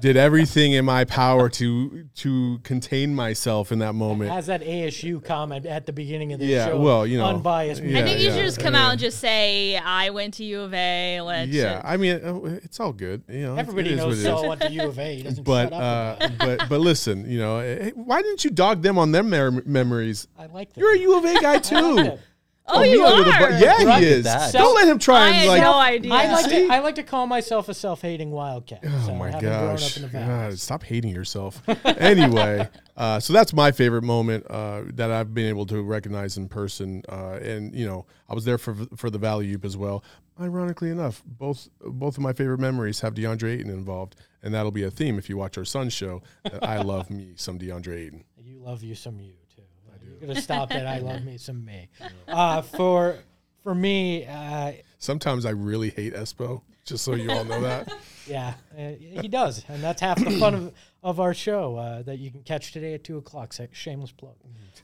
did 0.02 0.18
everything 0.18 0.74
in 0.74 0.84
my 0.86 1.06
power 1.06 1.48
to 1.50 2.06
to 2.16 2.60
contain 2.64 3.16
myself 3.16 3.72
in 3.72 3.80
that 3.80 3.94
moment. 3.96 4.32
has 4.32 4.48
that 4.48 4.62
ASU 4.62 5.24
comment 5.24 5.66
at 5.66 5.86
the 5.86 5.94
beginning 5.94 6.34
of 6.34 6.40
the 6.40 6.46
Yeah, 6.46 6.68
show. 6.68 6.80
well, 6.80 7.08
you 7.08 7.18
know, 7.18 7.26
unbiased. 7.28 7.82
yeah, 7.84 8.00
I 8.00 8.04
think 8.04 8.20
you 8.20 8.28
yeah, 8.28 8.36
should 8.36 8.46
just 8.46 8.60
come 8.60 8.74
yeah. 8.74 8.86
out 8.86 8.92
and 8.92 9.00
just 9.00 9.20
say, 9.20 9.78
I 9.78 10.10
went 10.10 10.34
to 10.36 10.44
U 10.44 10.62
of 10.62 10.74
A. 10.74 11.22
Let's 11.22 11.50
yeah, 11.52 11.82
I 11.86 11.98
mean, 11.98 12.16
uh, 12.24 12.60
it's 12.64 12.80
all 12.80 12.92
good. 12.94 13.24
You 13.30 13.42
know, 13.44 13.56
Everybody 13.56 13.90
it 13.90 13.94
is 13.94 13.98
knows 14.00 14.08
what 14.08 14.14
it 14.14 14.20
is. 14.20 14.26
Saul 14.26 14.50
went 14.50 14.62
to 14.62 14.72
U 14.72 14.84
of 14.90 15.00
A. 15.00 15.16
He 15.16 15.24
doesn't 15.24 15.44
But 15.44 15.70
shut 15.70 15.74
up 15.74 16.22
uh, 16.22 16.30
but 16.38 16.70
but 16.70 16.80
listen, 16.82 17.30
you 17.30 17.40
know, 17.40 17.60
eh, 17.60 17.92
why 17.96 18.22
didn't 18.22 18.44
you 18.44 18.50
dog 18.52 18.82
them 18.82 18.98
on 18.98 19.12
their 19.14 19.24
mer- 19.24 19.64
memories? 19.66 20.28
I 20.38 20.48
like 20.48 20.74
that. 20.74 20.80
You're 20.82 20.96
a 20.96 21.00
U 21.00 21.18
of 21.18 21.26
A 21.26 21.34
guy 21.42 21.50
I 21.52 21.54
like 21.54 21.64
too. 21.64 22.18
That. 22.68 22.76
Oh, 22.76 22.82
you 22.84 23.06
under 23.06 23.24
the 23.24 23.32
are? 23.32 23.50
bu- 23.50 23.58
yeah, 23.64 23.76
Look 23.80 24.00
he 24.00 24.06
is. 24.06 24.24
that. 24.26 24.54
Don't 24.54 24.76
let 24.76 24.88
him 24.88 25.00
try 25.00 25.26
I 25.26 25.28
and 25.30 25.36
had 25.38 25.48
like. 25.50 25.62
no 25.62 25.74
idea. 25.80 26.14
I 26.14 26.32
like 26.32 26.46
See? 26.50 26.68
to 26.68 26.74
I 26.74 26.80
like 26.80 26.96
to 26.96 27.04
call 27.04 27.28
myself 27.28 27.70
a 27.70 27.74
self-hating 27.74 28.32
wildcat. 28.32 28.80
Oh 28.86 29.04
so 29.08 29.16
my 29.16 29.30
having 29.32 29.50
grown 29.50 29.64
up 29.64 29.72
gosh! 29.80 29.98
in 29.98 30.04
the 30.04 30.10
God, 30.10 30.26
valley. 30.26 30.56
stop 30.56 30.84
hating 30.84 31.14
yourself. 31.14 31.62
anyway, 31.86 32.68
uh, 32.98 33.20
so 33.20 33.34
that's 33.34 33.54
my 33.54 33.72
favorite 33.72 34.04
moment 34.04 34.46
uh, 34.50 34.82
that 34.94 35.12
I've 35.12 35.34
been 35.34 35.48
able 35.48 35.66
to 35.68 35.82
recognize 35.82 36.38
in 36.38 36.48
person, 36.50 37.04
uh, 37.10 37.40
and 37.42 37.74
you 37.76 37.86
know, 37.86 38.06
I 38.30 38.34
was 38.34 38.46
there 38.46 38.58
for 38.58 38.76
for 38.96 39.10
the 39.10 39.18
Valley 39.20 39.52
Oop 39.54 39.66
as 39.66 39.78
well. 39.78 40.04
Ironically 40.40 40.90
enough, 40.90 41.24
both 41.26 41.70
both 41.82 42.18
of 42.18 42.24
my 42.24 42.34
favorite 42.34 42.60
memories 42.60 43.00
have 43.00 43.14
DeAndre 43.14 43.54
Ayton 43.60 43.70
involved, 43.72 44.16
and 44.44 44.54
that'll 44.54 44.72
be 44.72 44.84
a 44.84 44.92
theme 44.92 45.18
if 45.18 45.30
you 45.30 45.38
watch 45.38 45.58
our 45.58 45.64
Sun 45.66 45.90
show. 45.90 46.22
that 46.44 46.62
I 46.64 46.82
love 46.82 47.10
me 47.10 47.34
some 47.38 47.58
DeAndre 47.58 48.08
Ayton. 48.08 48.24
You 48.44 48.60
love 48.60 48.84
you 48.84 48.96
some 48.96 49.18
you 49.20 49.32
too. 49.56 49.62
I 49.94 49.98
do. 49.98 50.05
You're 50.05 50.05
gonna 50.16 50.42
stop 50.42 50.70
that. 50.70 50.88
I 50.88 51.00
love 51.00 51.24
me 51.24 51.38
some 51.38 51.64
me. 51.64 51.90
Uh, 52.28 52.62
for 52.62 53.18
for 53.64 53.74
me, 53.76 54.26
uh, 54.26 54.74
Sometimes 55.00 55.46
I 55.46 55.52
really 55.52 55.90
hate 55.92 56.14
Espo, 56.14 56.62
just 56.84 57.04
so 57.04 57.14
you 57.14 57.30
all 57.30 57.44
know 57.44 57.62
that. 57.62 57.94
yeah, 58.28 58.54
uh, 58.78 58.92
he 59.00 59.28
does, 59.28 59.64
and 59.68 59.84
that's 59.84 60.02
half 60.02 60.24
the 60.24 60.32
fun 60.40 60.54
of, 60.56 60.74
of 61.04 61.20
our 61.20 61.34
show 61.34 61.76
uh, 61.76 62.02
that 62.04 62.18
you 62.18 62.32
can 62.32 62.42
catch 62.42 62.72
today 62.72 62.96
at 62.96 63.04
two 63.04 63.18
o'clock. 63.18 63.54
Sa- 63.54 63.66
Shameless 63.72 64.12
plug. 64.12 64.36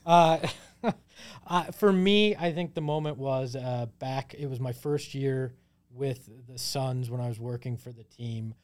Uh, 0.06 0.38
uh, 1.46 1.64
for 1.72 1.92
me, 1.92 2.36
I 2.36 2.52
think 2.52 2.74
the 2.74 2.80
moment 2.80 3.18
was 3.18 3.56
uh, 3.56 3.86
back. 3.98 4.34
It 4.38 4.46
was 4.46 4.60
my 4.60 4.72
first 4.72 5.14
year 5.14 5.54
with 5.90 6.28
the 6.48 6.58
Suns 6.58 7.10
when 7.10 7.20
I 7.20 7.28
was 7.28 7.40
working 7.40 7.76
for 7.76 7.90
the 7.90 8.04
team. 8.04 8.54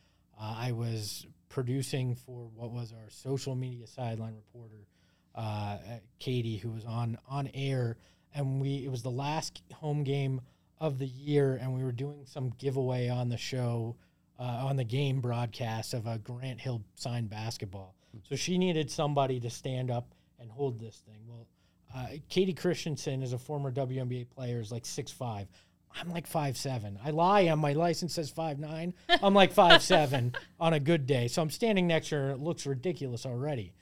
Uh, 0.41 0.55
I 0.59 0.73
was 0.73 1.27
producing 1.49 2.15
for 2.15 2.49
what 2.55 2.71
was 2.71 2.93
our 2.93 3.11
social 3.11 3.55
media 3.55 3.87
sideline 3.87 4.35
reporter, 4.35 4.87
uh, 5.35 5.79
Kayte, 6.21 6.61
who 6.61 6.71
was 6.71 6.85
on 6.85 7.19
on 7.29 7.49
air, 7.55 7.97
and 8.35 8.61
we 8.61 8.85
it 8.85 8.91
was 8.91 9.03
the 9.03 9.11
last 9.11 9.63
home 9.75 10.05
game 10.05 10.41
of 10.81 10.99
the 10.99 11.07
year, 11.07 11.59
and 11.61 11.75
we 11.75 11.83
were 11.83 11.93
doing 11.93 12.25
some 12.25 12.51
giveaway 12.59 13.09
on 13.09 13.29
the 13.29 13.37
show, 13.37 13.97
uh, 14.39 14.43
on 14.43 14.77
the 14.77 14.85
game 14.85 15.21
broadcast 15.21 15.95
of 15.95 16.07
a 16.07 16.19
Grant 16.19 16.61
Hill 16.61 16.83
signed 16.95 17.31
basketball. 17.31 17.95
So 18.29 18.37
she 18.37 18.59
needed 18.59 18.91
somebody 18.91 19.41
to 19.41 19.51
stand 19.51 19.91
up 19.91 20.15
and 20.41 20.51
hold 20.51 20.81
this 20.81 21.03
thing. 21.07 21.21
Well, 21.27 21.47
uh, 21.95 22.07
Kayte 22.31 22.57
Christensen 22.57 23.23
is 23.23 23.33
a 23.33 23.39
former 23.39 23.73
WNBA 23.73 24.31
player, 24.31 24.61
is 24.61 24.73
like 24.73 24.87
six 24.87 25.11
five. 25.11 25.49
I'm 26.01 26.11
like 26.11 26.27
five 26.27 26.57
seven. 26.57 26.99
I 27.03 27.11
lie 27.11 27.49
on 27.49 27.59
my 27.59 27.73
license 27.73 28.15
says 28.15 28.31
five 28.31 28.59
nine. 28.59 28.95
I'm 29.23 29.35
like 29.35 29.53
five 29.53 29.83
seven 29.83 30.35
on 30.61 30.75
a 30.75 30.81
good 30.81 31.07
day. 31.07 31.29
So 31.29 31.43
I'm 31.43 31.51
standing 31.51 31.87
next 31.87 32.11
to 32.11 32.17
her. 32.17 32.31
and 32.31 32.41
It 32.41 32.45
looks 32.45 32.67
ridiculous 32.67 33.25
already. 33.27 33.73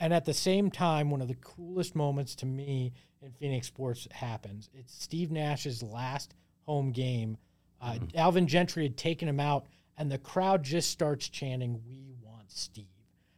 And 0.00 0.14
at 0.14 0.24
the 0.24 0.32
same 0.32 0.70
time, 0.70 1.10
one 1.10 1.20
of 1.20 1.28
the 1.28 1.34
coolest 1.34 1.94
moments 1.94 2.34
to 2.36 2.46
me 2.46 2.94
in 3.20 3.32
Phoenix 3.32 3.66
sports 3.66 4.08
happens. 4.10 4.70
It's 4.72 5.00
Steve 5.00 5.30
Nash's 5.30 5.82
last 5.82 6.34
home 6.64 6.90
game. 6.90 7.36
Uh, 7.82 7.98
Alvin 8.14 8.46
Gentry 8.46 8.84
had 8.84 8.96
taken 8.96 9.28
him 9.28 9.38
out, 9.38 9.66
and 9.98 10.10
the 10.10 10.18
crowd 10.18 10.62
just 10.62 10.90
starts 10.90 11.28
chanting, 11.28 11.82
"We 11.86 12.14
want 12.22 12.50
Steve." 12.50 12.86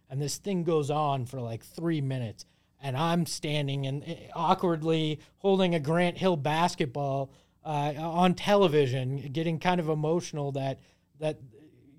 And 0.08 0.22
this 0.22 0.38
thing 0.38 0.62
goes 0.62 0.88
on 0.88 1.26
for 1.26 1.40
like 1.40 1.64
three 1.64 2.00
minutes, 2.00 2.46
and 2.80 2.96
I'm 2.96 3.26
standing 3.26 3.86
and 3.86 4.04
eh, 4.04 4.28
awkwardly 4.34 5.18
holding 5.38 5.74
a 5.74 5.80
Grant 5.80 6.18
Hill 6.18 6.36
basketball 6.36 7.32
uh, 7.64 7.94
on 7.98 8.34
television, 8.34 9.16
getting 9.32 9.58
kind 9.58 9.80
of 9.80 9.88
emotional 9.88 10.52
that 10.52 10.78
that 11.18 11.38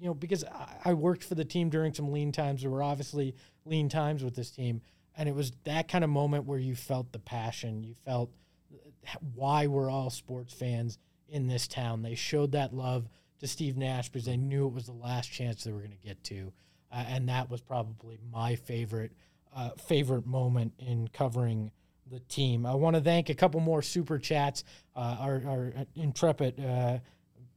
you 0.03 0.09
know 0.09 0.13
because 0.13 0.43
I- 0.83 0.93
worked 0.93 1.23
for 1.23 1.33
the 1.33 1.45
team 1.45 1.69
during 1.69 1.93
some 1.93 2.11
lean 2.11 2.33
times. 2.33 2.61
There 2.61 2.69
were 2.69 2.83
obviously 2.83 3.35
lean 3.65 3.87
times 3.87 4.21
with 4.21 4.35
this 4.35 4.51
team, 4.51 4.81
and 5.15 5.29
it 5.29 5.33
was 5.33 5.53
that 5.63 5.87
kind 5.87 6.03
of 6.03 6.09
moment 6.09 6.43
where 6.43 6.59
you 6.59 6.75
felt 6.75 7.13
the 7.13 7.19
passion, 7.19 7.85
you 7.85 7.93
felt 8.05 8.29
why 9.33 9.67
we're 9.67 9.89
all 9.89 10.09
sports 10.09 10.53
fans 10.53 10.97
in 11.29 11.47
this 11.47 11.69
town. 11.69 12.01
They 12.01 12.15
showed 12.15 12.51
that 12.51 12.73
love 12.73 13.07
to 13.39 13.47
Steve 13.47 13.77
Nash 13.77 14.09
because 14.09 14.25
they 14.25 14.35
knew 14.35 14.67
it 14.67 14.73
was 14.73 14.87
the 14.87 14.91
last 14.91 15.31
chance 15.31 15.63
they 15.63 15.71
were 15.71 15.79
going 15.79 15.91
to 15.91 16.05
get 16.07 16.21
to, 16.25 16.51
uh, 16.91 17.05
and 17.07 17.29
that 17.29 17.49
was 17.49 17.61
probably 17.61 18.19
my 18.29 18.57
favorite 18.57 19.13
uh, 19.55 19.69
favorite 19.87 20.25
moment 20.25 20.73
in 20.79 21.07
covering 21.07 21.71
the 22.11 22.19
team. 22.19 22.65
I 22.65 22.75
want 22.75 22.97
to 22.97 23.01
thank 23.01 23.29
a 23.29 23.35
couple 23.35 23.61
more 23.61 23.81
super 23.81 24.19
chats. 24.19 24.65
Uh, 24.97 25.15
our, 25.17 25.41
our 25.47 25.73
intrepid. 25.95 26.59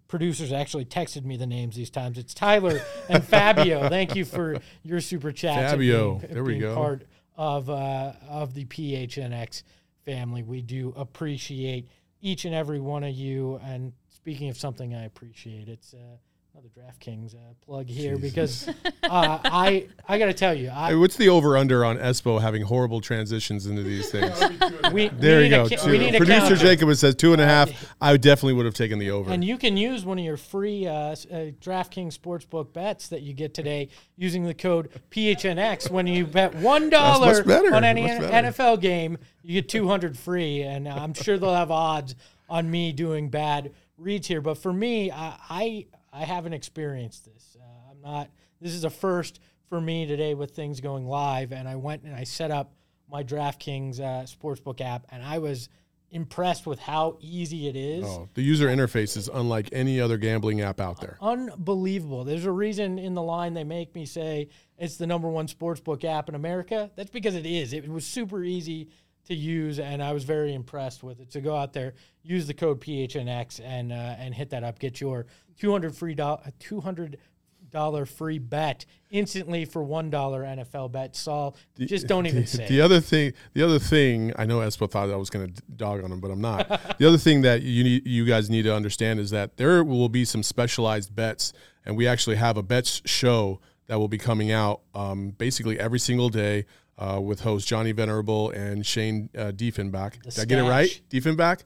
Producers 0.09 0.53
actually 0.53 0.85
texted 0.85 1.25
me 1.25 1.37
the 1.37 1.47
names 1.47 1.75
these 1.77 1.91
times. 1.91 2.17
It's 2.19 2.33
Tyler 2.35 2.81
and 3.09 3.25
Fabio. 3.33 3.89
Thank 3.89 4.15
you 4.15 4.25
for 4.25 4.57
your 4.83 5.01
super 5.01 5.33
chat. 5.33 5.71
Fabio. 5.71 6.17
being- 6.19 6.33
There 6.35 6.45
we 6.45 6.59
go. 6.59 6.75
Part 6.75 7.07
of 7.37 7.69
uh, 7.69 8.13
of 8.29 8.55
the 8.55 8.65
PHNX 8.67 9.63
family. 10.05 10.43
We 10.43 10.63
do 10.63 10.93
appreciate 10.97 11.89
each 12.21 12.45
and 12.45 12.55
every 12.55 12.81
one 12.81 13.03
of 13.05 13.15
you. 13.15 13.61
And 13.65 13.93
speaking 14.09 14.49
of 14.49 14.57
something 14.57 14.95
I 14.95 15.05
appreciate, 15.05 15.69
it's 15.69 15.93
uh, 15.93 16.17
another 16.57 16.71
DraftKings 16.75 17.35
uh, 17.35 17.39
plug 17.67 17.87
here 17.87 18.17
because 18.17 18.67
uh, 19.03 19.39
I 19.45 19.89
I 20.09 20.19
got 20.19 20.27
to 20.27 20.33
tell 20.33 20.55
you, 20.55 20.71
I, 20.71 20.89
Hey, 20.91 20.95
what's 20.95 21.17
the 21.17 21.29
over 21.29 21.55
under 21.57 21.85
on 21.85 21.99
Espo 21.99 22.41
having 22.41 22.63
horrible 22.63 23.03
transitions 23.03 23.67
into 23.67 23.83
these 23.83 24.11
things? 24.11 24.41
we 24.91 25.09
There 25.09 25.39
we 25.41 25.45
you 25.45 25.51
go. 25.51 25.69
ca- 25.69 25.77
Two. 25.77 25.91
we 25.91 25.99
need 25.99 26.17
Producer 26.17 26.41
counter. 26.41 26.57
Jacob 26.57 26.95
says 26.97 27.15
two 27.15 27.33
and 27.35 27.43
a 27.43 27.45
half. 27.45 27.95
I 28.01 28.17
definitely 28.17 28.55
would 28.55 28.65
have 28.65 28.75
taken 28.75 28.99
the 28.99 29.11
over. 29.11 29.31
And 29.31 29.45
you 29.45 29.59
can 29.59 29.77
use 29.77 30.07
one 30.07 30.19
of 30.19 30.25
your 30.25 30.39
free 30.39 30.87
uh, 30.87 31.11
s- 31.11 31.27
uh, 31.27 31.51
DraftKings 31.61 32.19
Sportsbook 32.19 32.73
bets 32.73 33.09
that 33.09 33.21
you 33.21 33.35
get 33.35 33.53
today 33.53 33.91
using 34.17 34.45
the 34.45 34.55
code 34.55 34.89
PHNX. 35.11 35.91
When 35.91 36.07
you 36.07 36.27
bet 36.27 36.55
one 36.57 36.89
dollar 36.89 37.43
on 37.75 37.85
any 37.85 38.03
NFL 38.09 38.81
game, 38.81 39.19
you 39.43 39.61
get 39.61 39.69
two 39.69 39.89
hundred 39.89 40.17
free. 40.17 40.63
And 40.63 40.89
I'm 40.89 41.13
sure 41.13 41.37
they'll 41.37 41.55
have 41.55 41.71
odds 41.71 42.15
on 42.49 42.71
me 42.71 42.93
doing 42.93 43.29
bad 43.29 43.73
reads 43.99 44.27
here. 44.27 44.41
But 44.41 44.57
for 44.57 44.73
me, 44.73 45.11
I 45.11 45.37
I, 45.51 45.87
I 46.17 46.25
haven't 46.25 46.55
experienced 46.55 47.27
this. 47.27 47.57
Uh, 47.61 47.91
I'm 47.91 48.01
not. 48.01 48.31
This 48.61 48.73
is 48.73 48.85
a 48.85 48.91
first 48.91 49.41
for 49.69 49.81
me 49.81 50.07
today 50.07 50.35
with 50.35 50.53
things 50.53 50.81
going 50.81 51.07
live. 51.07 51.53
And 51.53 51.69
I 51.69 51.77
went 51.77 52.05
and 52.05 52.15
I 52.15 52.25
set 52.25 52.51
up 52.51 52.73
my 53.11 53.23
DraftKings 53.23 54.01
uh, 54.01 54.25
Sportsbook 54.25 54.81
app, 54.81 55.07
and 55.11 55.23
I 55.23 55.39
was 55.39 55.69
impressed 56.11 56.67
with 56.67 56.79
how 56.79 57.19
easy 57.21 57.69
it 57.69 57.77
is. 57.77 58.05
oh, 58.05 58.29
the 58.35 58.43
user 58.43 58.69
interface 58.69 59.17
is 59.17 59.29
unlike 59.29 59.69
any 59.73 60.01
other 60.01 60.17
gambling 60.17 60.61
app 60.61 60.81
out 60.81 61.01
there. 61.01 61.19
unbelievable. 61.21 62.25
There's 62.25 62.47
a 62.47 62.53
reason 62.53 62.99
in 62.99 63.15
the 63.15 63.23
line 63.23 63.55
they 63.55 63.65
make 63.65 63.95
me 63.95 64.07
say 64.07 64.49
it's 64.79 64.97
the 64.97 65.07
number 65.07 65.29
one 65.29 65.49
sportsbook 65.49 66.05
app 66.05 66.29
in 66.29 66.35
America. 66.35 66.91
That's 66.97 67.11
because 67.11 67.35
it 67.35 67.45
is. 67.45 67.73
It 67.73 67.89
was 67.89 68.07
super 68.07 68.43
easy 68.45 68.89
to 69.27 69.35
use, 69.35 69.79
and 69.79 70.03
I 70.03 70.13
was 70.13 70.25
very 70.25 70.55
impressed 70.55 71.03
with 71.03 71.21
it. 71.21 71.33
So 71.33 71.41
go 71.41 71.57
out 71.57 71.73
there, 71.73 71.95
use 72.23 72.47
the 72.47 72.55
code 72.55 72.81
PHNX, 72.81 73.61
and 73.65 73.93
uh, 73.93 74.17
and 74.19 74.35
hit 74.35 74.51
that 74.51 74.65
up. 74.65 74.79
Get 74.79 75.01
your 75.01 75.27
200 75.59 75.95
free 75.95 76.15
do- 76.15 76.39
200 76.59 77.19
dollar 77.71 78.07
free 78.07 78.39
bet 78.39 78.87
instantly 79.11 79.65
for 79.65 79.83
one 79.83 80.09
dollar 80.09 80.43
NFL 80.45 80.93
bet. 80.93 81.17
Saul, 81.17 81.57
just 81.79 82.07
don't 82.07 82.27
even 82.27 82.43
the, 82.43 82.47
say. 82.47 82.69
The 82.69 82.79
it. 82.79 82.83
other 82.83 83.01
thing, 83.01 83.33
the 83.53 83.63
other 83.63 83.79
thing, 83.79 84.33
I 84.37 84.47
know 84.47 84.61
Espo 84.61 84.91
thought 84.91 85.11
I 85.11 85.17
was 85.17 85.31
going 85.31 85.53
to 85.53 85.63
dog 85.77 86.03
on 86.03 86.11
him, 86.11 86.21
but 86.21 86.31
I'm 86.31 86.41
not. 86.41 86.69
the 86.99 87.07
other 87.07 87.19
thing 87.19 87.43
that 87.43 87.63
you 87.63 87.85
need, 87.85 88.07
you 88.07 88.25
guys 88.25 88.49
need 88.51 88.63
to 88.63 88.75
understand 88.75 89.21
is 89.21 89.31
that 89.31 89.57
there 89.57 89.83
will 89.85 90.09
be 90.09 90.25
some 90.25 90.43
specialized 90.43 91.15
bets, 91.15 91.53
and 91.85 91.97
we 91.97 92.07
actually 92.07 92.37
have 92.37 92.57
a 92.57 92.63
bets 92.63 93.03
show 93.05 93.61
that 93.87 93.99
will 93.99 94.09
be 94.09 94.19
coming 94.19 94.51
out 94.51 94.81
um, 94.95 95.31
basically 95.31 95.79
every 95.79 95.99
single 95.99 96.29
day 96.29 96.67
uh, 96.99 97.21
with 97.23 97.41
host 97.41 97.69
Johnny 97.69 97.93
Venerable 97.93 98.51
and 98.51 98.85
Shane 98.85 99.29
uh, 99.37 99.53
Diefenbach. 99.53 100.23
Did 100.23 100.39
I 100.39 100.45
get 100.45 100.59
it 100.59 100.63
right? 100.63 100.89
stash. 100.89 101.03
Diefenbach? 101.11 101.63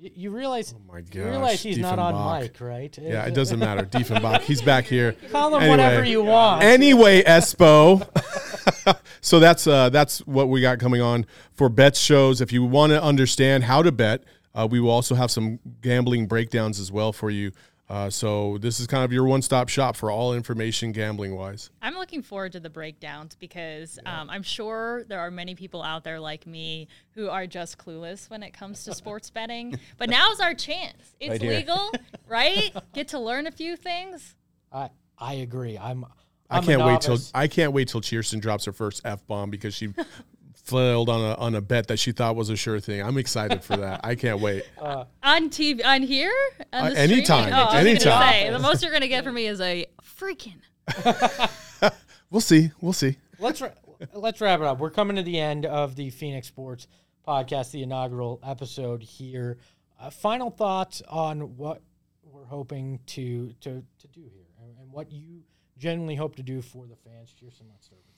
You, 0.00 0.10
you 0.14 0.30
realize? 0.30 0.74
Oh 0.76 0.92
my 0.92 0.98
you 1.12 1.24
realize 1.24 1.56
gosh, 1.56 1.62
he's 1.62 1.78
not 1.78 1.98
on 1.98 2.40
mic, 2.40 2.60
right? 2.60 2.96
Yeah, 3.00 3.26
it 3.26 3.34
doesn't 3.34 3.58
matter. 3.58 3.84
Diefenbach, 3.90 4.42
he's 4.42 4.62
back 4.62 4.84
here. 4.84 5.16
Call 5.32 5.48
him 5.56 5.62
Anyway. 5.62 5.70
whatever 5.70 6.04
you 6.04 6.22
want. 6.22 6.62
Anyway, 6.62 7.22
Espo. 7.24 8.06
so 9.20 9.40
that's 9.40 9.66
uh, 9.66 9.88
that's 9.88 10.20
what 10.20 10.48
we 10.48 10.60
got 10.60 10.78
coming 10.78 11.00
on 11.00 11.26
for 11.54 11.68
bets 11.68 11.98
shows. 11.98 12.40
If 12.40 12.52
you 12.52 12.62
want 12.62 12.92
to 12.92 13.02
understand 13.02 13.64
how 13.64 13.82
to 13.82 13.90
bet, 13.90 14.22
uh, 14.54 14.68
we 14.70 14.78
will 14.78 14.90
also 14.90 15.16
have 15.16 15.32
some 15.32 15.58
gambling 15.82 16.26
breakdowns 16.26 16.78
as 16.78 16.92
well 16.92 17.12
for 17.12 17.28
you. 17.30 17.50
Uh, 17.88 18.10
so 18.10 18.58
this 18.58 18.80
is 18.80 18.86
kind 18.86 19.02
of 19.02 19.12
your 19.12 19.24
one-stop 19.24 19.68
shop 19.68 19.96
for 19.96 20.10
all 20.10 20.34
information 20.34 20.92
gambling 20.92 21.34
wise. 21.34 21.70
I'm 21.80 21.94
looking 21.94 22.22
forward 22.22 22.52
to 22.52 22.60
the 22.60 22.68
breakdowns 22.68 23.34
because 23.34 23.98
um, 24.04 24.28
I'm 24.28 24.42
sure 24.42 25.04
there 25.08 25.20
are 25.20 25.30
many 25.30 25.54
people 25.54 25.82
out 25.82 26.04
there 26.04 26.20
like 26.20 26.46
me 26.46 26.88
who 27.12 27.30
are 27.30 27.46
just 27.46 27.78
clueless 27.78 28.28
when 28.28 28.42
it 28.42 28.52
comes 28.52 28.84
to 28.84 28.94
sports 28.94 29.30
betting. 29.30 29.78
But 29.96 30.10
now's 30.10 30.38
our 30.40 30.52
chance. 30.52 31.16
It's 31.18 31.42
Right 31.42 31.48
legal, 31.48 31.90
right? 32.26 32.76
Get 32.92 33.08
to 33.08 33.18
learn 33.18 33.46
a 33.46 33.52
few 33.52 33.76
things. 33.76 34.34
I 34.70 34.90
I 35.18 35.34
agree. 35.34 35.78
I'm. 35.78 36.04
I 36.50 36.58
I'm 36.58 36.64
a 36.64 36.66
can't 36.66 36.84
wait 36.84 37.00
till. 37.00 37.18
I 37.34 37.48
can't 37.48 37.72
wait 37.72 37.88
till 37.88 38.00
Chierstin 38.00 38.40
drops 38.40 38.64
her 38.66 38.72
first 38.72 39.02
f 39.04 39.26
bomb 39.26 39.50
because 39.50 39.74
she 39.74 39.92
flailed 40.68 41.08
on 41.08 41.20
a 41.20 41.34
on 41.34 41.54
a 41.54 41.60
bet 41.60 41.88
that 41.88 41.98
she 41.98 42.12
thought 42.12 42.36
was 42.36 42.50
a 42.50 42.56
sure 42.56 42.78
thing. 42.80 43.02
I'm 43.02 43.16
excited 43.18 43.64
for 43.64 43.76
that. 43.78 44.00
I 44.04 44.14
can't 44.14 44.40
wait. 44.40 44.62
On 44.80 45.50
TV, 45.50 45.84
on 45.84 46.02
here? 46.02 46.32
On 46.72 46.86
Uh, 46.86 46.90
the 46.90 46.98
anytime, 46.98 47.24
streaming? 47.44 47.52
Oh, 47.54 47.56
I 47.56 47.64
was 47.64 47.72
gonna 47.74 47.88
anytime. 47.90 48.32
say, 48.32 48.50
the 48.50 48.58
most 48.58 48.82
you're 48.82 48.90
going 48.92 49.02
to 49.02 49.08
get 49.08 49.24
from 49.24 49.34
me 49.34 49.46
is 49.46 49.60
a 49.60 49.86
freaking. 50.02 50.60
We'll 52.30 52.42
see. 52.42 52.70
We'll 52.82 52.92
see. 52.92 53.16
let's 53.38 53.62
ra- 53.62 53.70
let's 54.12 54.40
wrap 54.42 54.60
it 54.60 54.66
up. 54.66 54.78
We're 54.80 54.90
coming 54.90 55.16
to 55.16 55.22
the 55.22 55.40
end 55.40 55.64
of 55.64 55.96
the 55.96 56.10
Phoenix 56.10 56.46
Sports 56.46 56.86
podcast, 57.26 57.70
the 57.70 57.82
inaugural 57.82 58.38
episode 58.44 59.02
here. 59.02 59.56
Uh, 59.98 60.10
final 60.10 60.50
thoughts 60.50 61.00
on 61.08 61.56
what 61.56 61.80
we're 62.22 62.44
hoping 62.44 63.00
to 63.06 63.54
to 63.62 63.82
to 64.00 64.08
do 64.08 64.20
here, 64.30 64.44
and, 64.62 64.76
and 64.78 64.92
what 64.92 65.10
you 65.10 65.42
genuinely 65.78 66.16
hope 66.16 66.36
to 66.36 66.42
do 66.42 66.60
for 66.60 66.86
the 66.86 66.96
fans. 66.96 67.32
Cheers, 67.32 67.60
and 67.60 67.70
let's 67.70 67.86
start 67.86 68.02
with 68.06 68.16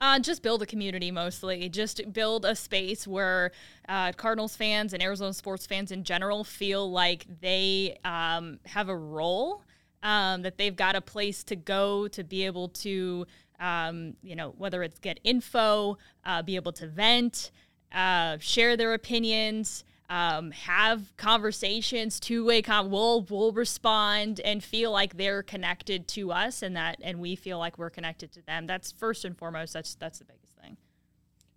Uh, 0.00 0.18
just 0.18 0.42
build 0.42 0.60
a 0.60 0.66
community 0.66 1.10
mostly. 1.10 1.68
Just 1.68 2.12
build 2.12 2.44
a 2.44 2.54
space 2.54 3.06
where 3.06 3.52
uh, 3.88 4.12
Cardinals 4.12 4.54
fans 4.56 4.92
and 4.92 5.02
Arizona 5.02 5.32
sports 5.32 5.66
fans 5.66 5.90
in 5.92 6.04
general 6.04 6.44
feel 6.44 6.90
like 6.90 7.26
they 7.40 7.96
um, 8.04 8.58
have 8.66 8.88
a 8.88 8.96
role, 8.96 9.62
um, 10.02 10.42
that 10.42 10.58
they've 10.58 10.76
got 10.76 10.94
a 10.94 11.00
place 11.00 11.42
to 11.44 11.56
go 11.56 12.06
to 12.08 12.22
be 12.22 12.44
able 12.44 12.68
to, 12.68 13.26
um, 13.58 14.14
you 14.22 14.36
know, 14.36 14.54
whether 14.58 14.82
it's 14.82 14.98
get 14.98 15.18
info, 15.24 15.96
uh, 16.24 16.42
be 16.42 16.56
able 16.56 16.72
to 16.72 16.86
vent, 16.86 17.50
uh, 17.92 18.36
share 18.38 18.76
their 18.76 18.92
opinions. 18.94 19.84
Um, 20.10 20.50
have 20.50 21.16
conversations, 21.16 22.20
two-way 22.20 22.60
con. 22.60 22.90
We'll 22.90 23.22
we'll 23.30 23.52
respond 23.52 24.38
and 24.40 24.62
feel 24.62 24.90
like 24.90 25.16
they're 25.16 25.42
connected 25.42 26.06
to 26.08 26.30
us, 26.30 26.62
and 26.62 26.76
that 26.76 26.98
and 27.02 27.20
we 27.20 27.36
feel 27.36 27.58
like 27.58 27.78
we're 27.78 27.90
connected 27.90 28.30
to 28.32 28.42
them. 28.42 28.66
That's 28.66 28.92
first 28.92 29.24
and 29.24 29.36
foremost. 29.36 29.72
That's 29.72 29.94
that's 29.94 30.18
the 30.18 30.26
biggest 30.26 30.54
thing. 30.56 30.76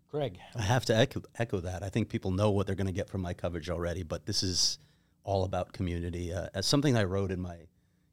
Greg, 0.09 0.39
I 0.55 0.61
have 0.61 0.85
to 0.85 0.95
echo, 0.95 1.21
echo 1.37 1.59
that. 1.59 1.83
I 1.83 1.89
think 1.89 2.07
people 2.07 2.31
know 2.31 2.49
what 2.51 2.65
they're 2.65 2.75
going 2.75 2.87
to 2.87 2.93
get 2.93 3.09
from 3.09 3.21
my 3.21 3.33
coverage 3.33 3.69
already, 3.69 4.03
but 4.03 4.25
this 4.25 4.41
is 4.41 4.79
all 5.25 5.43
about 5.43 5.73
community. 5.73 6.31
Uh, 6.33 6.47
as 6.53 6.65
something 6.65 6.95
I 6.95 7.03
wrote 7.03 7.31
in 7.31 7.41
my 7.41 7.57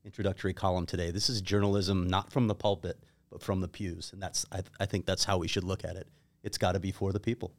introductory 0.04 0.52
column 0.52 0.86
today, 0.86 1.12
this 1.12 1.30
is 1.30 1.40
journalism 1.40 2.08
not 2.08 2.32
from 2.32 2.48
the 2.48 2.54
pulpit, 2.56 2.98
but 3.30 3.40
from 3.40 3.60
the 3.60 3.68
pews, 3.68 4.10
and 4.12 4.20
that's 4.20 4.44
I, 4.50 4.62
I 4.80 4.86
think 4.86 5.06
that's 5.06 5.24
how 5.24 5.38
we 5.38 5.46
should 5.46 5.64
look 5.64 5.84
at 5.84 5.94
it. 5.94 6.08
It's 6.42 6.58
got 6.58 6.72
to 6.72 6.80
be 6.80 6.90
for 6.90 7.12
the 7.12 7.20
people. 7.20 7.54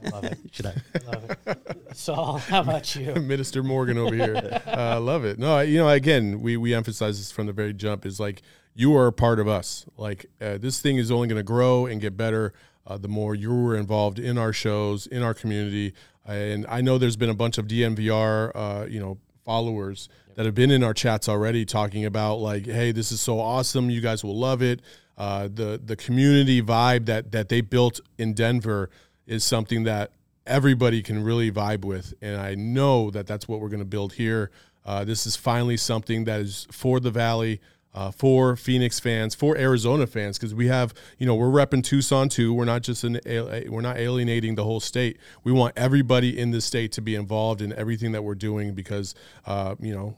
Preach, 0.00 0.12
Greg. 0.12 0.12
I 0.12 0.16
love 0.16 0.24
it. 0.24 0.38
Should 0.52 0.66
I? 0.66 0.74
love 1.06 1.30
it. 1.46 1.96
Saul, 1.96 2.38
how 2.38 2.60
about 2.60 2.94
you? 2.94 3.14
Minister 3.20 3.62
Morgan 3.62 3.98
over 3.98 4.14
here. 4.14 4.60
I 4.66 4.92
uh, 4.92 5.00
love 5.00 5.24
it. 5.24 5.38
No, 5.38 5.56
I- 5.56 5.62
you 5.64 5.78
know, 5.78 5.88
again, 5.88 6.40
we 6.40 6.56
we 6.56 6.74
emphasize 6.74 7.18
this 7.18 7.32
from 7.32 7.46
the 7.46 7.52
very 7.52 7.72
jump 7.72 8.06
is 8.06 8.18
like 8.20 8.42
you 8.74 8.96
are 8.96 9.06
a 9.08 9.12
part 9.12 9.40
of 9.40 9.48
us. 9.48 9.86
Like 9.96 10.26
uh, 10.40 10.58
this 10.58 10.80
thing 10.80 10.96
is 10.98 11.10
only 11.10 11.28
going 11.28 11.38
to 11.38 11.42
grow 11.42 11.86
and 11.86 12.00
get 12.00 12.16
better 12.16 12.52
uh, 12.86 12.96
the 12.98 13.08
more 13.08 13.34
you're 13.34 13.76
involved 13.76 14.18
in 14.18 14.38
our 14.38 14.52
shows, 14.52 15.06
in 15.06 15.22
our 15.22 15.34
community. 15.34 15.94
And 16.24 16.66
I 16.68 16.80
know 16.82 16.98
there's 16.98 17.16
been 17.16 17.30
a 17.30 17.34
bunch 17.34 17.58
of 17.58 17.66
DNVR, 17.66 18.52
uh, 18.54 18.86
you 18.86 19.00
know, 19.00 19.18
followers 19.44 20.08
that 20.34 20.44
have 20.46 20.54
been 20.54 20.70
in 20.70 20.84
our 20.84 20.92
chats 20.94 21.28
already 21.28 21.64
talking 21.64 22.04
about 22.04 22.36
like, 22.36 22.66
hey, 22.66 22.92
this 22.92 23.10
is 23.10 23.20
so 23.20 23.40
awesome. 23.40 23.90
You 23.90 24.00
guys 24.00 24.22
will 24.22 24.38
love 24.38 24.62
it. 24.62 24.80
Uh, 25.16 25.48
the 25.52 25.80
the 25.84 25.96
community 25.96 26.62
vibe 26.62 27.06
that 27.06 27.32
that 27.32 27.48
they 27.48 27.60
built 27.60 28.00
in 28.18 28.34
Denver 28.34 28.88
is 29.28 29.44
something 29.44 29.84
that 29.84 30.10
everybody 30.46 31.02
can 31.02 31.22
really 31.22 31.52
vibe 31.52 31.84
with. 31.84 32.14
And 32.20 32.40
I 32.40 32.54
know 32.56 33.10
that 33.10 33.26
that's 33.26 33.46
what 33.46 33.60
we're 33.60 33.68
going 33.68 33.78
to 33.80 33.84
build 33.84 34.14
here. 34.14 34.50
Uh, 34.84 35.04
this 35.04 35.26
is 35.26 35.36
finally 35.36 35.76
something 35.76 36.24
that 36.24 36.40
is 36.40 36.66
for 36.72 36.98
the 36.98 37.10
Valley, 37.10 37.60
uh, 37.94 38.10
for 38.10 38.56
Phoenix 38.56 38.98
fans, 38.98 39.34
for 39.34 39.56
Arizona 39.56 40.06
fans, 40.06 40.38
because 40.38 40.54
we 40.54 40.68
have, 40.68 40.94
you 41.18 41.26
know, 41.26 41.34
we're 41.34 41.48
repping 41.48 41.84
Tucson 41.84 42.30
too. 42.30 42.54
We're 42.54 42.64
not 42.64 42.82
just 42.82 43.04
an, 43.04 43.20
we're 43.26 43.82
not 43.82 43.98
alienating 43.98 44.54
the 44.54 44.64
whole 44.64 44.80
state. 44.80 45.18
We 45.44 45.52
want 45.52 45.74
everybody 45.76 46.38
in 46.38 46.50
the 46.50 46.62
state 46.62 46.92
to 46.92 47.02
be 47.02 47.14
involved 47.14 47.60
in 47.60 47.72
everything 47.74 48.12
that 48.12 48.22
we're 48.22 48.34
doing 48.34 48.74
because, 48.74 49.14
uh, 49.46 49.74
you 49.78 49.94
know, 49.94 50.16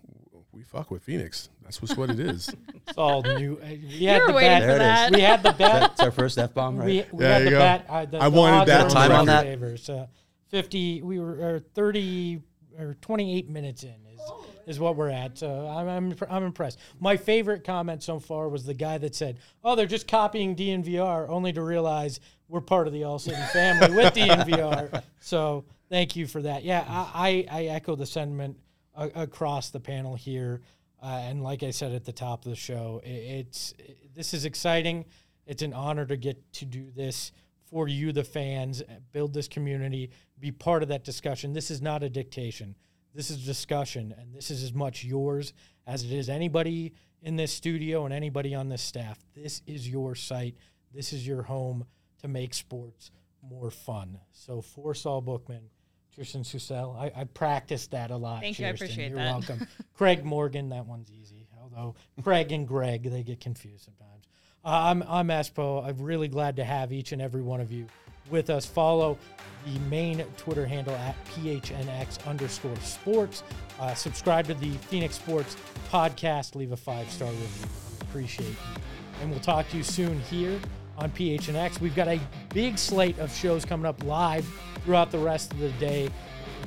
we 0.52 0.62
fuck 0.62 0.90
with 0.90 1.02
Phoenix. 1.02 1.48
That's 1.70 1.78
just 1.88 1.96
what 1.98 2.10
it 2.10 2.18
is. 2.20 2.50
Saul 2.94 3.22
knew. 3.22 3.58
uh, 3.62 3.66
We 3.68 4.04
had 4.04 4.22
were 4.22 4.26
the 4.28 4.32
waiting 4.34 4.50
bet. 4.58 4.62
for 4.62 4.66
There 4.66 4.76
it 4.76 4.80
is. 4.80 4.80
that. 4.80 5.12
We 5.12 5.20
had 5.20 5.42
the 5.42 5.52
bet. 5.52 5.58
That's 5.80 6.00
our 6.00 6.10
first 6.10 6.36
f 6.38 6.52
bomb, 6.52 6.76
right? 6.76 6.86
We, 6.86 7.04
we 7.12 7.18
There 7.20 7.32
had 7.32 7.38
you 7.42 7.44
the 7.46 7.50
go. 7.52 7.58
bet. 7.58 7.86
Uh, 7.88 8.04
the, 8.06 8.18
I 8.20 8.28
the 8.28 8.36
wanted 8.36 8.56
odds 8.56 8.68
that 8.70 8.84
were 8.84 8.90
time 8.90 9.12
on 9.12 9.26
that? 9.26 9.44
favor. 9.44 9.76
So 9.76 10.08
fifty. 10.48 11.02
We 11.02 11.20
were 11.20 11.56
uh, 11.56 11.60
thirty 11.74 12.42
or 12.78 12.94
twenty-eight 13.00 13.48
minutes 13.48 13.84
in 13.84 13.90
is 14.12 14.20
is 14.66 14.80
what 14.80 14.96
we're 14.96 15.10
at. 15.10 15.38
So 15.38 15.66
I'm 15.68 15.88
I'm, 15.88 16.14
I'm 16.28 16.42
impressed. 16.44 16.78
My 16.98 17.16
favorite 17.16 17.62
comment 17.64 18.02
so 18.02 18.18
far 18.18 18.48
was 18.48 18.64
the 18.64 18.74
guy 18.74 18.98
that 18.98 19.14
said, 19.14 19.38
"Oh, 19.62 19.76
they're 19.76 19.86
just 19.86 20.08
copying 20.08 20.56
DNVR," 20.56 21.28
only 21.28 21.52
to 21.52 21.62
realize 21.62 22.18
we're 22.48 22.60
part 22.60 22.88
of 22.88 22.92
the 22.92 23.04
All 23.04 23.18
City 23.20 23.40
family 23.52 23.94
with 23.94 24.12
DNVR. 24.14 25.02
So 25.20 25.64
thank 25.88 26.16
you 26.16 26.26
for 26.26 26.42
that. 26.42 26.64
Yeah, 26.64 26.84
I 26.88 27.46
I, 27.50 27.60
I 27.60 27.64
echo 27.66 27.94
the 27.94 28.06
sentiment 28.06 28.56
a, 28.96 29.06
across 29.14 29.70
the 29.70 29.78
panel 29.80 30.16
here. 30.16 30.62
Uh, 31.02 31.06
and 31.24 31.42
like 31.42 31.62
I 31.62 31.70
said 31.70 31.92
at 31.92 32.04
the 32.04 32.12
top 32.12 32.44
of 32.44 32.50
the 32.50 32.56
show, 32.56 33.00
i 33.04 33.08
it's 33.08 33.74
this 34.14 34.34
is 34.34 34.44
exciting. 34.44 35.06
It's 35.46 35.62
an 35.62 35.72
honor 35.72 36.06
to 36.06 36.16
get 36.16 36.52
to 36.54 36.64
do 36.64 36.90
this 36.94 37.32
for 37.70 37.88
you, 37.88 38.12
the 38.12 38.24
fans, 38.24 38.82
uh, 38.82 38.84
build 39.12 39.32
this 39.32 39.48
community, 39.48 40.10
be 40.38 40.50
part 40.50 40.82
of 40.82 40.88
that 40.88 41.04
discussion. 41.04 41.52
This 41.52 41.70
is 41.70 41.80
not 41.80 42.02
a 42.02 42.10
dictation. 42.10 42.74
This 43.14 43.30
is 43.30 43.44
discussion, 43.44 44.14
and 44.18 44.34
this 44.34 44.50
is 44.50 44.62
as 44.62 44.72
much 44.72 45.04
yours 45.04 45.52
as 45.86 46.04
it 46.04 46.12
is 46.12 46.28
anybody 46.28 46.92
in 47.22 47.36
this 47.36 47.52
studio 47.52 48.04
and 48.04 48.14
anybody 48.14 48.54
on 48.54 48.68
this 48.68 48.82
staff. 48.82 49.18
This 49.34 49.62
is 49.66 49.88
your 49.88 50.14
site. 50.14 50.56
This 50.92 51.12
is 51.12 51.26
your 51.26 51.42
home 51.42 51.84
to 52.20 52.28
make 52.28 52.54
sports 52.54 53.10
more 53.42 53.70
fun. 53.70 54.18
So 54.32 54.60
for 54.60 54.94
Saul 54.94 55.20
Bookman, 55.20 55.70
Tristan 56.14 56.42
Susel, 56.42 56.96
I, 56.98 57.12
I 57.20 57.24
practiced 57.24 57.92
that 57.92 58.10
a 58.10 58.16
lot. 58.16 58.40
Thank 58.40 58.58
you, 58.58 58.66
I 58.66 58.70
Chierstin. 58.70 58.74
appreciate 58.74 59.08
You're 59.10 59.18
that. 59.18 59.32
welcome. 59.32 59.66
Craig 59.94 60.24
Morgan, 60.24 60.68
that 60.70 60.86
one's 60.86 61.10
easy. 61.12 61.46
Although 61.62 61.94
Craig 62.22 62.52
and 62.52 62.66
Greg, 62.66 63.04
they 63.04 63.22
get 63.22 63.40
confused 63.40 63.84
sometimes. 63.84 64.24
Uh, 64.64 64.68
I'm 64.68 65.02
I'm 65.08 65.28
Espo. 65.28 65.86
I'm 65.86 65.98
really 65.98 66.28
glad 66.28 66.56
to 66.56 66.64
have 66.64 66.92
each 66.92 67.12
and 67.12 67.22
every 67.22 67.42
one 67.42 67.60
of 67.60 67.70
you 67.72 67.86
with 68.30 68.50
us. 68.50 68.66
Follow 68.66 69.18
the 69.64 69.78
main 69.80 70.24
Twitter 70.36 70.66
handle 70.66 70.94
at 70.94 71.14
PHNX 71.26 72.26
underscore 72.26 72.76
sports. 72.76 73.42
Uh, 73.78 73.94
subscribe 73.94 74.46
to 74.46 74.54
the 74.54 74.70
Phoenix 74.88 75.14
Sports 75.14 75.56
podcast. 75.90 76.54
Leave 76.54 76.72
a 76.72 76.76
five 76.76 77.10
star 77.10 77.30
review. 77.30 77.68
Appreciate 78.02 78.48
you. 78.48 78.82
And 79.22 79.30
we'll 79.30 79.40
talk 79.40 79.68
to 79.70 79.76
you 79.76 79.82
soon 79.82 80.18
here 80.22 80.58
on 81.00 81.10
PHNX. 81.10 81.80
We've 81.80 81.94
got 81.94 82.08
a 82.08 82.20
big 82.52 82.78
slate 82.78 83.18
of 83.18 83.34
shows 83.34 83.64
coming 83.64 83.86
up 83.86 84.02
live 84.04 84.46
throughout 84.84 85.10
the 85.10 85.18
rest 85.18 85.52
of 85.52 85.58
the 85.58 85.70
day. 85.72 86.10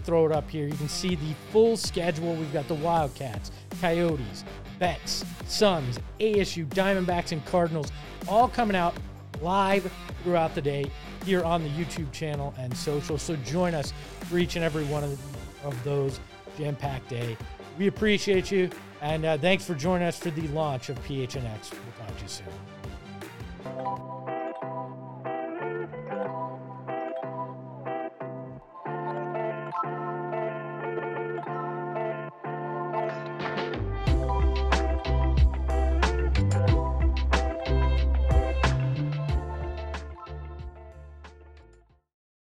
Throw 0.03 0.25
it 0.25 0.31
up 0.31 0.49
here. 0.49 0.67
You 0.67 0.75
can 0.75 0.89
see 0.89 1.15
the 1.15 1.33
full 1.51 1.77
schedule. 1.77 2.35
We've 2.35 2.51
got 2.51 2.67
the 2.67 2.75
Wildcats, 2.75 3.51
Coyotes, 3.79 4.43
Bets, 4.79 5.23
Suns, 5.47 5.99
ASU, 6.19 6.65
Diamondbacks, 6.67 7.31
and 7.31 7.45
Cardinals 7.45 7.91
all 8.27 8.47
coming 8.47 8.75
out 8.75 8.95
live 9.41 9.91
throughout 10.23 10.55
the 10.55 10.61
day 10.61 10.85
here 11.25 11.43
on 11.43 11.63
the 11.63 11.69
YouTube 11.69 12.11
channel 12.11 12.53
and 12.57 12.75
social. 12.75 13.17
So 13.17 13.35
join 13.37 13.73
us 13.73 13.93
for 14.29 14.37
each 14.37 14.55
and 14.55 14.65
every 14.65 14.85
one 14.85 15.03
of, 15.03 15.65
of 15.65 15.83
those 15.83 16.19
jam 16.57 16.75
packed 16.75 17.09
day. 17.09 17.37
We 17.77 17.87
appreciate 17.87 18.51
you, 18.51 18.69
and 19.01 19.25
uh, 19.25 19.37
thanks 19.37 19.65
for 19.65 19.73
joining 19.73 20.07
us 20.07 20.17
for 20.17 20.31
the 20.31 20.47
launch 20.49 20.89
of 20.89 21.01
PHNX. 21.05 21.71
We'll 21.71 22.07
talk 22.07 22.17
to 22.17 22.23
you 22.23 22.29
soon. 22.29 24.12